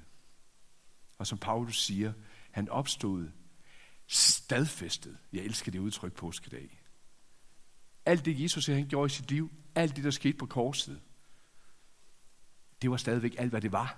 Og 1.18 1.28
som 1.28 1.38
Paulus 1.38 1.84
siger, 1.84 2.14
han 2.52 2.70
opstod 2.70 3.32
stadfæstet. 4.08 5.18
Jeg 5.34 5.44
elsker 5.44 5.72
det 5.72 5.80
udtryk 5.80 6.14
påskedag. 6.14 6.82
Alt 8.06 8.26
det, 8.26 8.42
Jesus 8.42 8.66
han 8.66 8.88
gjorde 8.88 9.06
i 9.06 9.16
sit 9.16 9.32
liv, 9.32 9.52
alt 9.76 9.96
det, 9.96 10.04
der 10.04 10.12
skete 10.12 10.38
på 10.38 10.46
korset, 10.46 11.02
det 12.82 12.92
var 12.92 12.98
stadigvæk 12.98 13.36
alt, 13.38 13.50
hvad 13.50 13.62
det 13.62 13.72
var. 13.72 13.98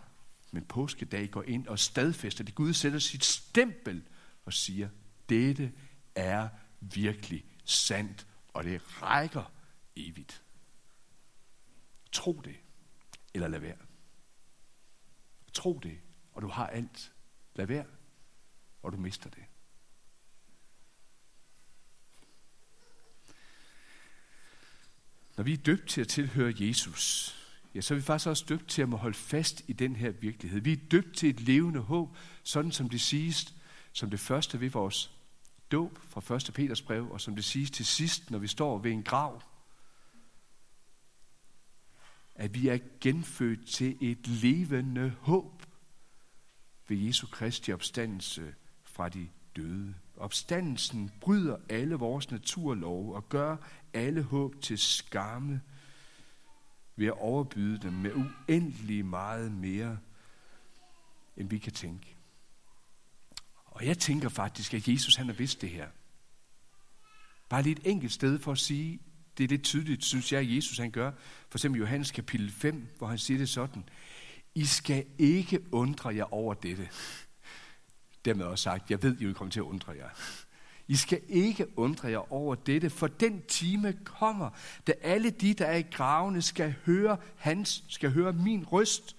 Men 0.52 0.66
påskedag 0.66 1.32
går 1.32 1.44
ind 1.44 1.68
og 1.68 1.80
stadfæster 1.80 2.44
det. 2.44 2.56
Gud 2.56 2.74
sætter 2.74 3.00
sit 3.00 3.26
stempel 3.26 4.08
og 4.46 4.54
siger, 4.54 4.90
dette 5.30 5.74
er 6.16 6.50
virkelig 6.80 7.46
sandt, 7.64 8.28
og 8.54 8.64
det 8.64 9.02
rækker 9.02 9.52
evigt. 9.96 10.44
Tro 12.12 12.42
det, 12.46 12.56
eller 13.34 13.48
lad 13.48 13.60
være. 13.60 13.78
Tro 15.54 15.80
det, 15.84 16.00
og 16.32 16.42
du 16.42 16.48
har 16.48 16.68
alt. 16.68 17.14
Lad 17.56 17.66
være, 17.66 17.86
og 18.84 18.92
du 18.92 18.98
mister 18.98 19.30
det. 19.30 19.44
Når 25.38 25.44
vi 25.44 25.54
er 25.54 25.58
døbt 25.58 25.90
til 25.90 26.02
at 26.02 26.08
tilhøre 26.08 26.54
Jesus, 26.60 27.36
ja, 27.76 27.82
så 27.82 27.94
er 27.94 27.96
vi 27.96 28.02
faktisk 28.02 28.28
også 28.28 28.46
døbt 28.50 28.68
til 28.68 28.82
at 28.82 28.90
må 28.90 28.98
holde 28.98 29.18
fast 29.18 29.64
i 29.68 29.74
den 29.74 29.96
her 29.96 30.12
virkelighed. 30.12 30.60
Vi 30.60 30.72
er 30.72 30.78
døbt 30.92 31.16
til 31.16 31.30
et 31.30 31.42
levende 31.42 31.80
håb, 31.80 32.18
sådan 32.44 32.72
som 32.72 32.90
det 32.90 33.02
siges, 33.02 33.56
som 33.94 34.10
det 34.10 34.20
første 34.20 34.60
ved 34.60 34.70
vores 34.70 35.12
dåb 35.72 36.00
fra 36.10 36.36
1. 36.36 36.52
Peters 36.54 36.82
brev, 36.82 37.12
og 37.12 37.22
som 37.22 37.36
det 37.36 37.44
siges 37.44 37.72
til 37.72 37.86
sidst, 37.86 38.32
når 38.32 38.40
vi 38.40 38.48
står 38.48 38.78
ved 38.78 38.92
en 38.92 39.04
grav, 39.04 39.42
at 42.36 42.54
vi 42.54 42.68
er 42.68 42.78
genfødt 43.02 43.68
til 43.68 43.98
et 44.02 44.28
levende 44.28 45.14
håb 45.20 45.64
ved 46.88 46.98
Jesu 46.98 47.28
Kristi 47.28 47.74
opstandelse 47.74 48.54
fra 48.84 49.10
de 49.10 49.28
døde. 49.56 49.96
Opstandelsen 50.18 51.12
bryder 51.22 51.58
alle 51.70 51.96
vores 51.96 52.32
naturlove 52.32 53.16
og 53.16 53.30
gør 53.30 53.58
alle 53.94 54.24
håb 54.24 54.62
til 54.62 54.78
skamme 54.78 55.62
ved 56.96 57.08
at 57.08 57.18
overbyde 57.18 57.78
dem 57.78 57.94
med 57.94 58.12
uendelig 58.14 59.06
meget 59.06 59.52
mere, 59.52 59.98
end 61.38 61.50
vi 61.50 61.58
kan 61.58 61.74
tænke. 61.74 62.16
Og 63.66 63.86
jeg 63.86 63.98
tænker 63.98 64.30
faktisk, 64.30 64.74
at 64.74 64.88
Jesus 64.88 65.16
han 65.16 65.26
har 65.26 65.34
vidst 65.34 65.62
det 65.62 65.70
her. 65.70 65.88
Bare 67.50 67.64
lige 67.64 67.76
et 67.76 67.88
enkelt 67.88 68.12
sted 68.12 68.40
for 68.40 68.52
at 68.52 68.58
sige, 68.58 69.00
det 69.38 69.44
er 69.44 69.48
lidt 69.48 69.64
tydeligt, 69.64 70.06
synes 70.06 70.32
jeg, 70.32 70.42
at 70.42 70.56
Jesus 70.56 70.78
han 70.78 70.92
gør. 70.92 71.12
For 71.50 71.58
eksempel 71.58 71.80
Johannes 71.80 72.12
kapitel 72.12 72.52
5, 72.52 72.88
hvor 72.98 73.08
han 73.08 73.18
siger 73.18 73.38
det 73.38 73.50
sådan. 73.50 73.84
I 74.56 74.66
skal 74.66 75.06
ikke 75.18 75.74
undre 75.74 76.16
jer 76.16 76.34
over 76.34 76.54
dette. 76.54 76.90
Dermed 78.26 78.46
også 78.46 78.64
sagt, 78.64 78.92
jeg 78.92 79.04
ved, 79.04 79.22
I 79.22 79.26
vil 79.26 79.34
komme 79.34 79.52
til 79.52 79.60
at 79.60 79.64
undre 79.64 79.92
jer. 79.92 80.10
I 80.88 80.96
skal 80.96 81.22
ikke 81.28 81.80
undre 81.80 82.08
jer 82.08 82.34
over 82.34 82.56
dette, 82.56 82.90
for 82.90 83.08
den 83.08 83.46
time 83.48 83.94
kommer, 83.94 84.50
da 84.88 84.94
alle 85.02 85.30
de, 85.30 85.54
der 85.54 85.66
er 85.66 85.78
i 85.78 85.82
gravene, 85.82 86.42
skal 86.42 86.76
høre 86.86 87.18
hans, 87.36 87.84
skal 87.88 88.12
høre 88.12 88.34
min 88.34 88.66
røst 88.66 89.16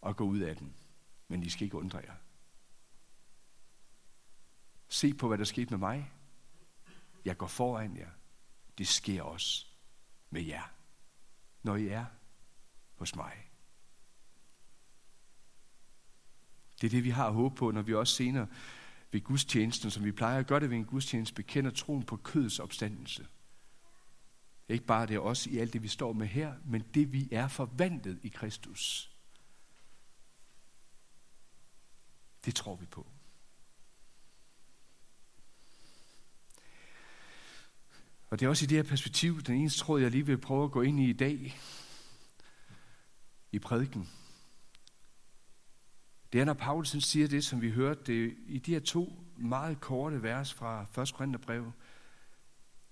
og 0.00 0.16
gå 0.16 0.24
ud 0.24 0.38
af 0.38 0.56
den. 0.56 0.74
Men 1.28 1.42
I 1.42 1.48
skal 1.48 1.64
ikke 1.64 1.76
undre 1.76 1.98
jer. 1.98 2.14
Se 4.88 5.14
på, 5.14 5.28
hvad 5.28 5.38
der 5.38 5.44
skete 5.44 5.70
med 5.70 5.78
mig. 5.78 6.12
Jeg 7.24 7.36
går 7.36 7.46
foran 7.46 7.96
jer. 7.96 8.10
Det 8.78 8.88
sker 8.88 9.22
også 9.22 9.66
med 10.30 10.42
jer, 10.42 10.72
når 11.62 11.76
I 11.76 11.88
er 11.88 12.04
hos 12.94 13.16
mig. 13.16 13.48
Det 16.80 16.86
er 16.86 16.90
det, 16.90 17.04
vi 17.04 17.10
har 17.10 17.30
håb 17.30 17.56
på, 17.56 17.70
når 17.70 17.82
vi 17.82 17.94
også 17.94 18.14
senere 18.14 18.46
ved 19.12 19.20
gudstjenesten, 19.20 19.90
som 19.90 20.04
vi 20.04 20.12
plejer 20.12 20.38
at 20.38 20.46
gøre 20.46 20.60
det 20.60 20.70
ved 20.70 20.76
en 20.76 20.84
gudstjeneste, 20.84 21.34
bekender 21.34 21.70
troen 21.70 22.02
på 22.02 22.16
kødets 22.16 22.58
opstandelse. 22.58 23.26
Ikke 24.68 24.84
bare 24.84 25.06
det 25.06 25.14
er 25.14 25.20
også 25.20 25.50
i 25.50 25.58
alt 25.58 25.72
det, 25.72 25.82
vi 25.82 25.88
står 25.88 26.12
med 26.12 26.26
her, 26.26 26.54
men 26.64 26.82
det, 26.94 27.12
vi 27.12 27.28
er 27.32 27.48
forvandlet 27.48 28.18
i 28.22 28.28
Kristus. 28.28 29.10
Det 32.44 32.54
tror 32.54 32.76
vi 32.76 32.86
på. 32.86 33.06
Og 38.30 38.40
det 38.40 38.46
er 38.46 38.50
også 38.50 38.64
i 38.64 38.68
det 38.68 38.76
her 38.76 38.90
perspektiv, 38.90 39.42
den 39.42 39.54
eneste 39.54 39.80
tråd, 39.80 40.00
jeg 40.00 40.10
lige 40.10 40.26
vil 40.26 40.38
prøve 40.38 40.64
at 40.64 40.70
gå 40.70 40.82
ind 40.82 41.00
i 41.00 41.10
i 41.10 41.12
dag, 41.12 41.58
i 43.52 43.58
prædiken. 43.58 44.08
Det 46.32 46.40
er, 46.40 46.44
når 46.44 46.54
Paulus 46.54 46.88
siger 46.88 47.28
det, 47.28 47.44
som 47.44 47.60
vi 47.60 47.70
hørte 47.70 48.00
det 48.06 48.36
i 48.46 48.58
de 48.58 48.72
her 48.72 48.80
to 48.80 49.24
meget 49.36 49.80
korte 49.80 50.22
vers 50.22 50.54
fra 50.54 51.02
1. 51.02 51.14
Korintherbrev. 51.14 51.72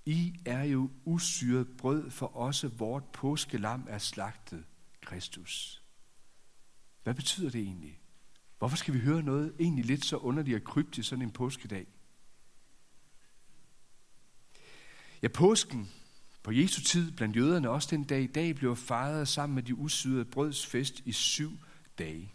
I 0.05 0.41
er 0.45 0.63
jo 0.63 0.91
usyret 1.05 1.77
brød, 1.79 2.11
for 2.11 2.27
også 2.27 2.69
vort 2.69 3.05
påskelam 3.05 3.87
er 3.89 3.99
slagtet, 3.99 4.65
Kristus. 5.01 5.83
Hvad 7.03 7.15
betyder 7.15 7.51
det 7.51 7.61
egentlig? 7.61 8.01
Hvorfor 8.59 8.77
skal 8.77 8.95
vi 8.95 8.99
høre 8.99 9.23
noget 9.23 9.55
egentlig 9.61 9.85
lidt 9.85 10.05
så 10.05 10.17
underligt 10.17 10.57
og 10.57 10.65
kryptisk 10.65 11.09
sådan 11.09 11.25
en 11.25 11.31
påskedag? 11.31 11.87
Ja, 15.23 15.29
påsken 15.29 15.91
på 16.43 16.53
Jesu 16.53 16.81
tid 16.83 17.13
blandt 17.13 17.37
jøderne, 17.37 17.71
også 17.71 17.89
den 17.91 18.05
dag 18.05 18.23
i 18.23 18.27
dag, 18.27 18.57
blev 18.57 18.77
fejret 18.77 19.29
sammen 19.29 19.55
med 19.55 19.63
de 19.63 19.75
usyrede 19.75 20.25
brødsfest 20.25 21.03
i 21.05 21.13
syv 21.13 21.59
dage. 21.99 22.33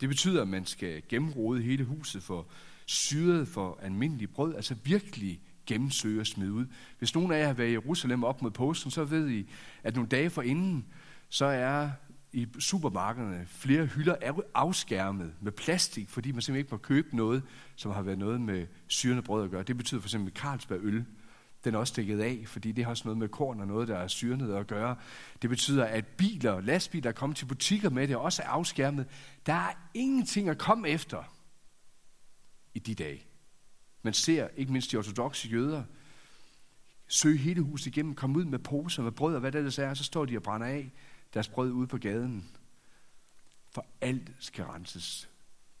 Det 0.00 0.08
betyder, 0.08 0.42
at 0.42 0.48
man 0.48 0.66
skal 0.66 1.02
gennemrode 1.08 1.62
hele 1.62 1.84
huset 1.84 2.22
for 2.22 2.46
syret 2.86 3.48
for 3.48 3.78
almindelig 3.82 4.30
brød, 4.30 4.54
altså 4.54 4.74
virkelig 4.84 5.40
gennemsøge 5.66 6.20
og 6.20 6.26
smide 6.26 6.52
ud. 6.52 6.66
Hvis 6.98 7.14
nogen 7.14 7.32
af 7.32 7.38
jer 7.38 7.46
har 7.46 7.52
været 7.52 7.68
i 7.68 7.72
Jerusalem 7.72 8.24
op 8.24 8.42
mod 8.42 8.50
påsken, 8.50 8.90
så 8.90 9.04
ved 9.04 9.30
I, 9.30 9.50
at 9.82 9.94
nogle 9.94 10.08
dage 10.08 10.30
forinden, 10.30 10.86
så 11.28 11.44
er 11.44 11.90
i 12.32 12.46
supermarkederne 12.58 13.46
flere 13.46 13.86
hylder 13.86 14.16
er 14.22 14.32
afskærmet 14.54 15.32
med 15.40 15.52
plastik, 15.52 16.08
fordi 16.08 16.32
man 16.32 16.42
simpelthen 16.42 16.64
ikke 16.64 16.74
må 16.74 16.78
købe 16.78 17.16
noget, 17.16 17.42
som 17.76 17.92
har 17.92 18.02
været 18.02 18.18
noget 18.18 18.40
med 18.40 18.66
syrende 18.86 19.22
brød 19.22 19.44
at 19.44 19.50
gøre. 19.50 19.62
Det 19.62 19.76
betyder 19.76 20.00
for 20.00 20.08
eksempel 20.08 20.32
Carlsberg 20.32 20.78
øl 20.82 21.04
den 21.64 21.74
er 21.74 21.78
også 21.78 21.92
dækket 21.96 22.20
af, 22.20 22.44
fordi 22.46 22.72
det 22.72 22.84
har 22.84 22.90
også 22.90 23.04
noget 23.04 23.18
med 23.18 23.28
korn 23.28 23.60
og 23.60 23.66
noget, 23.66 23.88
der 23.88 23.96
er 23.96 24.08
syrnet 24.08 24.54
at 24.54 24.66
gøre. 24.66 24.96
Det 25.42 25.50
betyder, 25.50 25.84
at 25.84 26.06
biler, 26.06 26.50
og 26.50 26.62
lastbiler, 26.62 27.02
der 27.02 27.12
kommer 27.12 27.34
til 27.34 27.46
butikker 27.46 27.90
med 27.90 28.08
det, 28.08 28.16
også 28.16 28.42
er 28.42 28.46
afskærmet. 28.46 29.06
Der 29.46 29.52
er 29.52 29.72
ingenting 29.94 30.48
at 30.48 30.58
komme 30.58 30.88
efter 30.88 31.34
i 32.74 32.78
de 32.78 32.94
dage. 32.94 33.22
Man 34.02 34.14
ser, 34.14 34.48
ikke 34.56 34.72
mindst 34.72 34.92
de 34.92 34.96
ortodoxe 34.96 35.48
jøder, 35.48 35.82
søge 37.06 37.38
hele 37.38 37.60
huset 37.60 37.86
igennem, 37.86 38.14
komme 38.14 38.38
ud 38.38 38.44
med 38.44 38.58
poser 38.58 39.02
med 39.02 39.12
brød 39.12 39.34
og 39.34 39.40
hvad 39.40 39.52
det 39.52 39.58
ellers 39.58 39.78
er, 39.78 39.94
så 39.94 40.04
står 40.04 40.24
de 40.24 40.36
og 40.36 40.42
brænder 40.42 40.66
af 40.66 40.90
deres 41.34 41.48
brød 41.48 41.72
ude 41.72 41.86
på 41.86 41.98
gaden. 41.98 42.50
For 43.70 43.86
alt 44.00 44.30
skal 44.38 44.64
renses. 44.64 45.28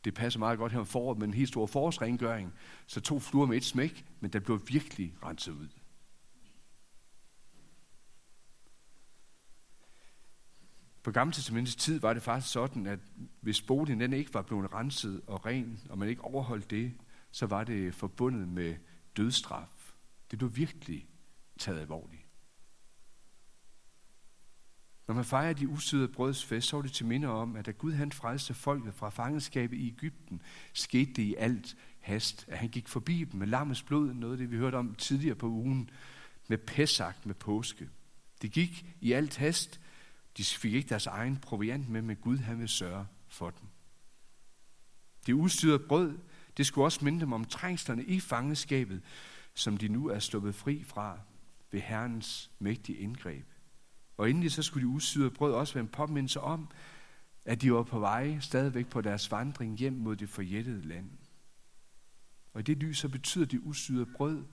Det 0.04 0.14
passer 0.14 0.38
meget 0.38 0.58
godt 0.58 0.72
her 0.72 0.78
om 0.78 0.86
foråret 0.86 1.18
med 1.18 1.26
en 1.26 1.34
helt 1.34 1.48
stor 1.48 1.66
forårsrengøring. 1.66 2.52
Så 2.86 3.00
to 3.00 3.18
fluer 3.18 3.46
med 3.46 3.56
et 3.56 3.64
smæk, 3.64 4.04
men 4.20 4.32
den 4.32 4.42
blev 4.42 4.62
virkelig 4.68 5.14
renset 5.22 5.52
ud. 5.52 5.68
På 11.02 11.10
Gamle 11.10 11.32
Testamentets 11.32 11.76
tid 11.76 12.00
var 12.00 12.14
det 12.14 12.22
faktisk 12.22 12.52
sådan, 12.52 12.86
at 12.86 12.98
hvis 13.40 13.62
boligen 13.62 14.00
den 14.00 14.12
ikke 14.12 14.34
var 14.34 14.42
blevet 14.42 14.74
renset 14.74 15.20
og 15.26 15.46
ren, 15.46 15.80
og 15.90 15.98
man 15.98 16.08
ikke 16.08 16.24
overholdt 16.24 16.70
det, 16.70 16.92
så 17.30 17.46
var 17.46 17.64
det 17.64 17.94
forbundet 17.94 18.48
med 18.48 18.76
dødstraf. 19.16 19.94
Det 20.30 20.38
blev 20.38 20.56
virkelig 20.56 21.08
taget 21.58 21.80
alvorligt. 21.80 22.23
Når 25.08 25.14
man 25.14 25.24
fejrer 25.24 25.52
de 25.52 25.68
usyrede 25.68 26.08
brøds 26.08 26.44
fest, 26.44 26.68
så 26.68 26.78
er 26.78 26.82
det 26.82 26.92
til 26.92 27.06
minde 27.06 27.28
om, 27.28 27.56
at 27.56 27.66
da 27.66 27.70
Gud 27.70 27.92
han 27.92 28.12
frelste 28.12 28.54
folket 28.54 28.94
fra 28.94 29.10
fangenskabet 29.10 29.76
i 29.76 29.88
Ægypten, 29.88 30.42
skete 30.72 31.12
det 31.12 31.22
i 31.22 31.34
alt 31.34 31.76
hast, 32.00 32.44
at 32.48 32.58
han 32.58 32.68
gik 32.68 32.88
forbi 32.88 33.24
dem 33.24 33.38
med 33.38 33.46
lammets 33.46 33.82
blod, 33.82 34.14
noget 34.14 34.32
af 34.32 34.38
det 34.38 34.50
vi 34.50 34.56
hørte 34.56 34.76
om 34.76 34.94
tidligere 34.94 35.34
på 35.34 35.46
ugen, 35.46 35.90
med 36.48 36.58
Pesach, 36.58 37.18
med 37.24 37.34
påske. 37.34 37.88
Det 38.42 38.52
gik 38.52 38.86
i 39.00 39.12
alt 39.12 39.36
hast, 39.36 39.80
de 40.36 40.44
fik 40.44 40.74
ikke 40.74 40.88
deres 40.88 41.06
egen 41.06 41.36
proviant 41.36 41.88
med, 41.88 42.02
men 42.02 42.16
Gud 42.16 42.38
han 42.38 42.58
vil 42.58 42.68
sørge 42.68 43.06
for 43.28 43.50
dem. 43.50 43.68
Det 45.26 45.32
udstyrede 45.32 45.78
brød, 45.78 46.18
det 46.56 46.66
skulle 46.66 46.84
også 46.84 47.04
minde 47.04 47.20
dem 47.20 47.32
om 47.32 47.44
trængslerne 47.44 48.04
i 48.04 48.20
fangenskabet, 48.20 49.02
som 49.54 49.76
de 49.76 49.88
nu 49.88 50.08
er 50.08 50.18
sluppet 50.18 50.54
fri 50.54 50.84
fra 50.84 51.18
ved 51.70 51.80
Herrens 51.80 52.50
mægtige 52.58 52.98
indgreb. 52.98 53.53
Og 54.16 54.30
endelig 54.30 54.52
så 54.52 54.62
skulle 54.62 54.88
de 54.88 54.92
usyrede 54.92 55.30
brød 55.30 55.52
også 55.52 55.74
være 55.74 55.82
en 55.82 55.88
påmindelse 55.88 56.40
om, 56.40 56.68
at 57.44 57.62
de 57.62 57.72
var 57.72 57.82
på 57.82 57.98
vej 57.98 58.38
stadigvæk 58.40 58.86
på 58.86 59.00
deres 59.00 59.30
vandring 59.30 59.78
hjem 59.78 59.92
mod 59.92 60.16
det 60.16 60.28
forjættede 60.28 60.88
land. 60.88 61.10
Og 62.52 62.60
i 62.60 62.62
det 62.62 62.76
lys 62.76 62.98
så 62.98 63.08
betyder 63.08 63.44
det 63.44 63.60
usyrede 63.62 64.06
brød 64.06 64.44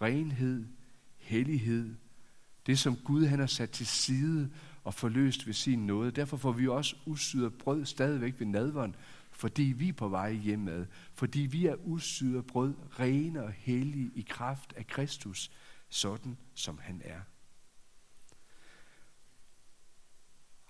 renhed, 0.00 0.66
hellighed, 1.18 1.94
det 2.66 2.78
som 2.78 2.96
Gud 2.96 3.26
han 3.26 3.38
har 3.38 3.46
sat 3.46 3.70
til 3.70 3.86
side 3.86 4.50
og 4.84 4.94
forløst 4.94 5.46
ved 5.46 5.54
sin 5.54 5.86
nåde. 5.86 6.10
Derfor 6.10 6.36
får 6.36 6.52
vi 6.52 6.68
også 6.68 6.96
usyret 7.06 7.54
brød 7.54 7.84
stadigvæk 7.84 8.34
ved 8.38 8.46
nadveren, 8.46 8.96
fordi 9.30 9.62
vi 9.62 9.88
er 9.88 9.92
på 9.92 10.08
vej 10.08 10.32
hjemad, 10.32 10.86
fordi 11.14 11.40
vi 11.40 11.66
er 11.66 11.76
usyret 11.84 12.46
brød, 12.46 12.74
rene 13.00 13.42
og 13.42 13.52
hellige 13.52 14.10
i 14.14 14.26
kraft 14.28 14.72
af 14.76 14.86
Kristus, 14.86 15.50
sådan 15.88 16.36
som 16.54 16.78
han 16.82 17.02
er. 17.04 17.20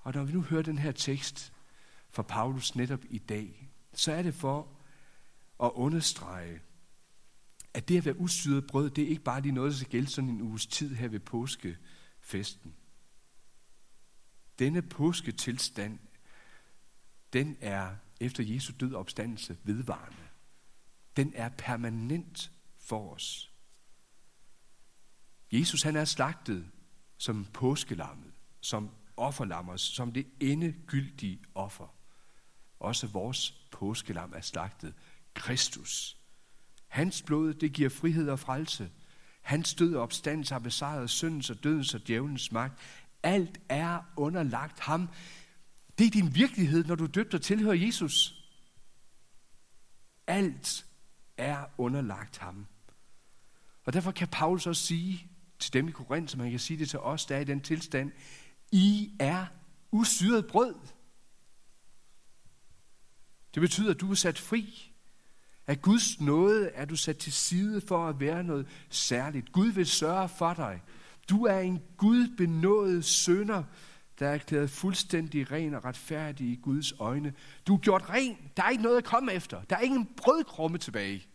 Og 0.02 0.14
når 0.14 0.24
vi 0.24 0.32
nu 0.32 0.42
hører 0.42 0.62
den 0.62 0.78
her 0.78 0.92
tekst 0.92 1.52
fra 2.10 2.22
Paulus 2.22 2.74
netop 2.74 3.04
i 3.10 3.18
dag, 3.18 3.70
så 3.94 4.12
er 4.12 4.22
det 4.22 4.34
for 4.34 4.68
at 5.62 5.70
understrege, 5.74 6.60
at 7.74 7.88
det 7.88 7.98
at 7.98 8.04
være 8.04 8.20
usyret 8.20 8.66
brød, 8.66 8.90
det 8.90 9.04
er 9.04 9.08
ikke 9.08 9.22
bare 9.22 9.40
lige 9.40 9.52
noget, 9.52 9.72
der 9.72 9.76
skal 9.76 9.90
gælde 9.90 10.06
sådan 10.06 10.30
en 10.30 10.42
uges 10.42 10.66
tid 10.66 10.94
her 10.94 11.08
ved 11.08 11.20
påskefesten. 11.20 12.74
Denne 14.58 14.82
påsketilstand, 14.82 15.98
den 17.32 17.56
er 17.60 17.96
efter 18.20 18.44
Jesu 18.44 18.72
død 18.80 18.94
opstandelse 18.94 19.56
vedvarende. 19.64 20.28
Den 21.16 21.32
er 21.34 21.48
permanent 21.48 22.52
for 22.78 23.14
os. 23.14 23.52
Jesus 25.52 25.82
han 25.82 25.96
er 25.96 26.04
slagtet 26.04 26.70
som 27.16 27.44
påskelammet, 27.44 28.32
som 28.60 28.90
offerlammer 29.16 29.76
som 29.76 30.12
det 30.12 30.26
endegyldige 30.40 31.40
offer. 31.54 31.94
Også 32.80 33.06
vores 33.06 33.50
påskelam 33.70 34.32
er 34.36 34.40
slagtet. 34.40 34.94
Kristus. 35.34 36.16
Hans 36.88 37.22
blod, 37.22 37.54
det 37.54 37.72
giver 37.72 37.88
frihed 37.88 38.28
og 38.28 38.38
frelse. 38.38 38.90
Hans 39.42 39.74
død 39.74 39.94
og 39.94 40.02
opstandelse 40.02 40.54
har 40.54 40.58
besejret 40.58 41.10
syndens 41.10 41.50
og 41.50 41.64
dødens 41.64 41.94
og 41.94 42.06
djævelens 42.06 42.52
magt. 42.52 42.80
Alt 43.22 43.60
er 43.68 44.00
underlagt 44.16 44.80
ham. 44.80 45.08
Det 45.98 46.06
er 46.06 46.10
din 46.10 46.34
virkelighed, 46.34 46.84
når 46.84 46.94
du 46.94 47.06
døbt 47.06 47.34
og 47.34 47.42
tilhører 47.42 47.74
Jesus. 47.74 48.44
Alt 50.26 50.86
er 51.36 51.64
underlagt 51.78 52.38
ham. 52.38 52.66
Og 53.84 53.92
derfor 53.92 54.12
kan 54.12 54.28
Paulus 54.28 54.66
også 54.66 54.86
sige 54.86 55.26
til 55.58 55.72
dem 55.72 55.88
i 55.88 55.90
Korinth, 55.90 56.30
som 56.30 56.40
han 56.40 56.50
kan 56.50 56.60
sige 56.60 56.78
det 56.78 56.88
til 56.88 56.98
os, 56.98 57.26
der 57.26 57.36
er 57.36 57.40
i 57.40 57.44
den 57.44 57.60
tilstand. 57.60 58.12
I 58.72 59.16
er 59.18 59.46
usyret 59.90 60.46
brød. 60.46 60.74
Det 63.54 63.60
betyder, 63.60 63.90
at 63.90 64.00
du 64.00 64.10
er 64.10 64.14
sat 64.14 64.38
fri. 64.38 64.92
Af 65.66 65.82
Guds 65.82 66.20
nåde 66.20 66.68
er 66.68 66.84
du 66.84 66.96
sat 66.96 67.16
til 67.16 67.32
side 67.32 67.80
for 67.80 68.08
at 68.08 68.20
være 68.20 68.44
noget 68.44 68.66
særligt. 68.90 69.52
Gud 69.52 69.68
vil 69.68 69.86
sørge 69.86 70.28
for 70.28 70.54
dig. 70.54 70.82
Du 71.30 71.44
er 71.44 71.58
en 71.58 71.82
Gud 71.96 72.36
benådet 72.36 73.04
sønder, 73.04 73.64
der 74.18 74.28
er 74.28 74.34
erklæret 74.34 74.70
fuldstændig 74.70 75.50
ren 75.50 75.74
og 75.74 75.84
retfærdig 75.84 76.46
i 76.46 76.56
Guds 76.62 76.92
øjne. 76.98 77.34
Du 77.66 77.74
er 77.74 77.78
gjort 77.78 78.10
ren. 78.10 78.50
Der 78.56 78.62
er 78.62 78.70
ikke 78.70 78.82
noget 78.82 78.96
at 78.96 79.04
komme 79.04 79.32
efter. 79.32 79.62
Der 79.62 79.76
er 79.76 79.80
ingen 79.80 80.14
brødkrumme 80.16 80.78
tilbage. 80.78 81.26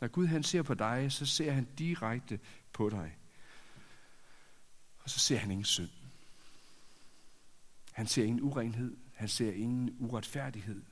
Når 0.00 0.08
Gud 0.08 0.26
han 0.26 0.42
ser 0.42 0.62
på 0.62 0.74
dig, 0.74 1.12
så 1.12 1.26
ser 1.26 1.52
han 1.52 1.64
direkte 1.78 2.40
på 2.72 2.90
dig. 2.90 3.16
Og 5.06 5.10
så 5.10 5.18
ser 5.18 5.38
han 5.38 5.50
ingen 5.50 5.64
synd. 5.64 5.90
Han 7.92 8.06
ser 8.06 8.24
ingen 8.24 8.40
urenhed. 8.40 8.96
Han 9.14 9.28
ser 9.28 9.52
ingen 9.52 9.96
uretfærdighed. 9.98 10.82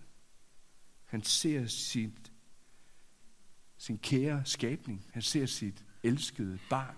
Han 1.04 1.22
ser 1.22 1.66
sit, 1.66 2.32
sin 3.76 3.98
kære 3.98 4.44
skabning. 4.44 5.10
Han 5.12 5.22
ser 5.22 5.46
sit 5.46 5.84
elskede 6.02 6.58
barn. 6.70 6.96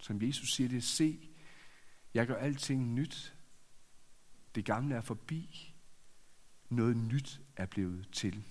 Som 0.00 0.22
Jesus 0.22 0.52
siger 0.52 0.68
det, 0.68 0.84
se, 0.84 1.28
jeg 2.14 2.26
gør 2.26 2.36
alting 2.36 2.94
nyt. 2.94 3.36
Det 4.54 4.64
gamle 4.64 4.94
er 4.94 5.00
forbi. 5.00 5.74
Noget 6.68 6.96
nyt 6.96 7.40
er 7.56 7.66
blevet 7.66 8.08
til. 8.12 8.44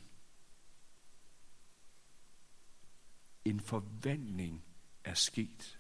En 3.46 3.60
forvandling 3.60 4.64
er 5.04 5.14
sket. 5.14 5.77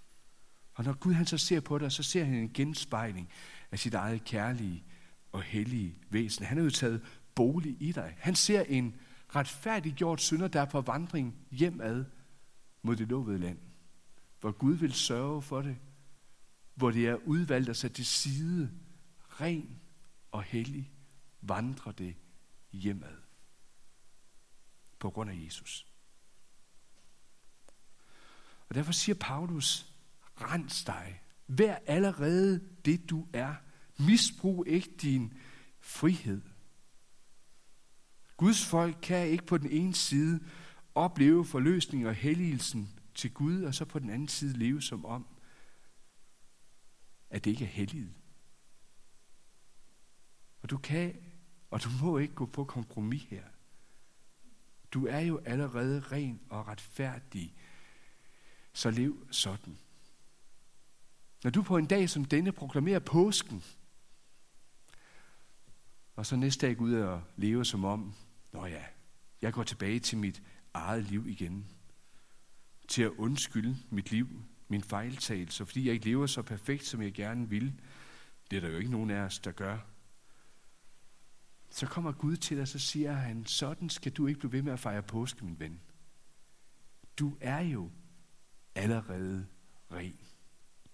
Og 0.77 0.83
når 0.83 0.93
Gud 0.93 1.13
han 1.13 1.25
så 1.25 1.37
ser 1.37 1.59
på 1.59 1.77
dig, 1.77 1.91
så 1.91 2.03
ser 2.03 2.23
han 2.23 2.33
en 2.33 2.53
genspejling 2.53 3.29
af 3.71 3.79
sit 3.79 3.93
eget 3.93 4.23
kærlige 4.23 4.83
og 5.31 5.41
hellige 5.41 5.97
væsen. 6.09 6.45
Han 6.45 6.57
har 6.57 6.63
jo 6.63 6.69
taget 6.69 7.01
bolig 7.35 7.77
i 7.79 7.91
dig. 7.91 8.15
Han 8.19 8.35
ser 8.35 8.61
en 8.61 8.95
retfærdiggjort 9.35 10.21
synder, 10.21 10.47
der 10.47 10.61
er 10.61 10.65
på 10.65 10.81
vandring 10.81 11.47
hjemad 11.51 12.05
mod 12.81 12.95
det 12.95 13.07
lovede 13.07 13.37
land. 13.37 13.59
Hvor 14.39 14.51
Gud 14.51 14.73
vil 14.73 14.93
sørge 14.93 15.41
for 15.41 15.61
det. 15.61 15.77
Hvor 16.75 16.91
det 16.91 17.07
er 17.07 17.15
udvalgt 17.15 17.69
at 17.69 17.77
sætte 17.77 17.95
til 17.95 18.05
side, 18.05 18.71
ren 19.41 19.79
og 20.31 20.43
hellig, 20.43 20.91
vandrer 21.41 21.91
det 21.91 22.15
hjemad. 22.71 23.17
På 24.99 25.09
grund 25.09 25.29
af 25.29 25.43
Jesus. 25.45 25.87
Og 28.69 28.75
derfor 28.75 28.91
siger 28.91 29.15
Paulus, 29.19 29.86
rens 30.41 30.83
dig. 30.83 31.21
Vær 31.47 31.77
allerede 31.85 32.67
det, 32.85 33.09
du 33.09 33.27
er. 33.33 33.55
Misbrug 33.99 34.67
ikke 34.67 34.89
din 35.01 35.33
frihed. 35.79 36.41
Guds 38.37 38.65
folk 38.65 38.97
kan 39.01 39.27
ikke 39.27 39.45
på 39.45 39.57
den 39.57 39.71
ene 39.71 39.95
side 39.95 40.39
opleve 40.95 41.45
forløsning 41.45 42.07
og 42.07 42.13
helligelsen 42.13 42.99
til 43.15 43.33
Gud, 43.33 43.63
og 43.63 43.75
så 43.75 43.85
på 43.85 43.99
den 43.99 44.09
anden 44.09 44.27
side 44.27 44.57
leve 44.57 44.81
som 44.81 45.05
om, 45.05 45.27
at 47.29 47.45
det 47.45 47.51
ikke 47.51 47.65
er 47.65 47.69
helliget. 47.69 48.13
Og 50.61 50.69
du 50.69 50.77
kan, 50.77 51.15
og 51.71 51.83
du 51.83 51.89
må 52.01 52.17
ikke 52.17 52.33
gå 52.33 52.45
på 52.45 52.63
kompromis 52.63 53.23
her. 53.23 53.43
Du 54.91 55.05
er 55.05 55.19
jo 55.19 55.37
allerede 55.37 55.99
ren 55.99 56.41
og 56.49 56.67
retfærdig, 56.67 57.55
så 58.73 58.91
lev 58.91 59.27
sådan. 59.31 59.77
Når 61.43 61.51
du 61.51 61.61
på 61.61 61.77
en 61.77 61.85
dag 61.85 62.09
som 62.09 62.25
denne 62.25 62.51
proklamerer 62.51 62.99
påsken, 62.99 63.63
og 66.15 66.25
så 66.25 66.35
næste 66.35 66.67
dag 66.67 66.77
går 66.77 66.85
ud 66.85 66.93
og 66.93 67.23
lever 67.35 67.63
som 67.63 67.85
om, 67.85 68.13
nå 68.51 68.65
ja, 68.65 68.83
jeg 69.41 69.53
går 69.53 69.63
tilbage 69.63 69.99
til 69.99 70.17
mit 70.17 70.43
eget 70.73 71.03
liv 71.03 71.27
igen. 71.27 71.65
Til 72.87 73.03
at 73.03 73.11
undskylde 73.17 73.77
mit 73.89 74.11
liv, 74.11 74.27
min 74.67 74.83
fejltagelse, 74.83 75.65
fordi 75.65 75.85
jeg 75.85 75.93
ikke 75.93 76.05
lever 76.05 76.25
så 76.25 76.41
perfekt, 76.41 76.85
som 76.85 77.01
jeg 77.01 77.13
gerne 77.13 77.49
vil. 77.49 77.81
Det 78.51 78.57
er 78.57 78.61
der 78.61 78.69
jo 78.69 78.77
ikke 78.77 78.91
nogen 78.91 79.09
af 79.09 79.21
os, 79.21 79.39
der 79.39 79.51
gør. 79.51 79.77
Så 81.69 81.85
kommer 81.85 82.11
Gud 82.11 82.37
til 82.37 82.57
dig, 82.57 82.61
og 82.61 82.67
så 82.67 82.79
siger 82.79 83.13
han, 83.13 83.45
sådan 83.45 83.89
skal 83.89 84.11
du 84.11 84.27
ikke 84.27 84.39
blive 84.39 84.51
ved 84.51 84.61
med 84.61 84.73
at 84.73 84.79
fejre 84.79 85.03
påske, 85.03 85.45
min 85.45 85.59
ven. 85.59 85.81
Du 87.19 87.37
er 87.41 87.59
jo 87.59 87.91
allerede 88.75 89.47
ren. 89.91 90.26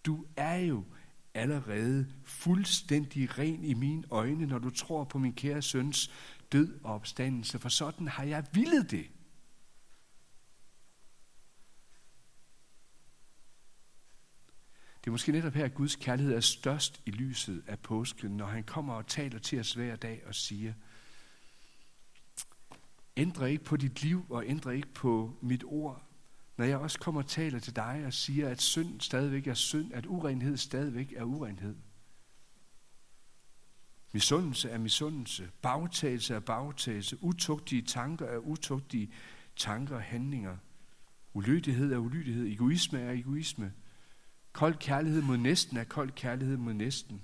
Du 0.06 0.26
er 0.38 0.56
jo 0.56 0.86
allerede 1.34 2.14
fuldstændig 2.24 3.40
ren 3.40 3.64
i 3.64 3.74
mine 3.74 4.04
øjne, 4.12 4.46
når 4.46 4.60
du 4.60 4.70
tror 4.70 5.04
på 5.04 5.18
min 5.18 5.34
kære 5.34 5.62
søns 5.62 6.12
død 6.52 6.80
og 6.84 6.94
opstandelse, 6.94 7.60
for 7.60 7.70
sådan 7.70 8.08
har 8.08 8.24
jeg 8.24 8.46
villet 8.54 8.92
det. 8.92 9.08
Det 15.04 15.10
er 15.10 15.12
måske 15.12 15.32
netop 15.32 15.54
her, 15.54 15.66
at 15.66 15.74
Guds 15.74 15.96
kærlighed 15.96 16.36
er 16.36 16.40
størst 16.40 17.02
i 17.06 17.12
lyset 17.12 17.64
af 17.68 17.80
påsken, 17.80 18.38
når 18.38 18.46
han 18.46 18.64
kommer 18.64 18.94
og 18.94 19.08
taler 19.08 19.40
til 19.40 19.60
os 19.60 19.74
hver 19.74 19.96
dag 19.96 20.24
og 20.26 20.36
siger, 20.36 20.74
ændre 23.18 23.52
ikke 23.52 23.64
på 23.64 23.78
dit 23.78 24.04
liv 24.04 24.26
og 24.30 24.48
ændre 24.48 24.76
ikke 24.76 24.94
på 24.94 25.38
mit 25.42 25.64
ord, 25.66 26.13
når 26.58 26.66
jeg 26.66 26.78
også 26.78 27.00
kommer 27.00 27.22
og 27.22 27.28
taler 27.28 27.60
til 27.60 27.76
dig 27.76 28.04
og 28.06 28.14
siger, 28.14 28.50
at 28.50 28.62
synd 28.62 29.02
stadigvæk 29.02 29.48
er 29.48 29.54
synd, 29.54 29.94
at 29.94 30.06
urenhed 30.06 30.58
stadigvæk 30.58 31.14
er 31.18 31.24
urenhed. 31.24 31.76
Misundelse 34.12 34.70
er 34.70 34.78
misundelse, 34.78 35.50
bagtagelse 35.62 36.36
er 36.36 36.40
bagtagelse, 36.40 37.24
utugtige 37.24 37.82
tanker 37.82 38.26
er 38.26 38.38
utugtige 38.38 39.12
tanker 39.56 39.96
og 39.96 40.02
handlinger. 40.02 40.58
Ulydighed 41.34 41.94
er 41.94 41.98
ulydighed, 41.98 42.46
egoisme 42.48 43.00
er 43.00 43.12
egoisme. 43.12 43.74
Kold 44.52 44.76
kærlighed 44.76 45.22
mod 45.22 45.38
næsten 45.38 45.78
er 45.78 45.84
kold 45.84 46.12
kærlighed 46.12 46.58
mod 46.58 46.74
næsten. 46.74 47.22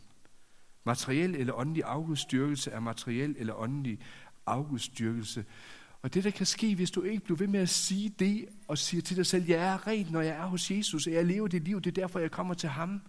Materiel 0.84 1.36
eller 1.36 1.54
åndelig 1.54 1.84
afgudstyrkelse 1.84 2.72
er 2.72 2.80
materiel 2.80 3.36
eller 3.38 3.54
åndelig 3.54 4.00
afgudstyrkelse. 4.46 5.46
Og 6.02 6.14
det, 6.14 6.24
der 6.24 6.32
kan 6.32 6.46
ske, 6.46 6.76
hvis 6.76 6.92
du 6.92 7.02
ikke 7.02 7.24
bliver 7.24 7.38
ved 7.38 7.48
med 7.48 7.60
at 7.60 7.70
sige 7.70 8.10
det, 8.10 8.46
og 8.68 8.78
siger 8.78 9.02
til 9.02 9.18
dig 9.18 9.26
selv, 9.26 9.46
jeg 9.46 9.74
er 9.74 9.88
ren, 9.88 10.08
når 10.12 10.22
jeg 10.22 10.36
er 10.36 10.46
hos 10.46 10.72
Jesus, 10.72 11.08
og 11.08 11.14
jeg 11.14 11.26
lever 11.26 11.48
det 11.48 11.64
liv, 11.64 11.82
det 11.82 11.98
er 11.98 12.02
derfor, 12.02 12.20
jeg 12.20 12.32
kommer 12.32 12.54
til 12.54 12.70
ham. 12.70 13.02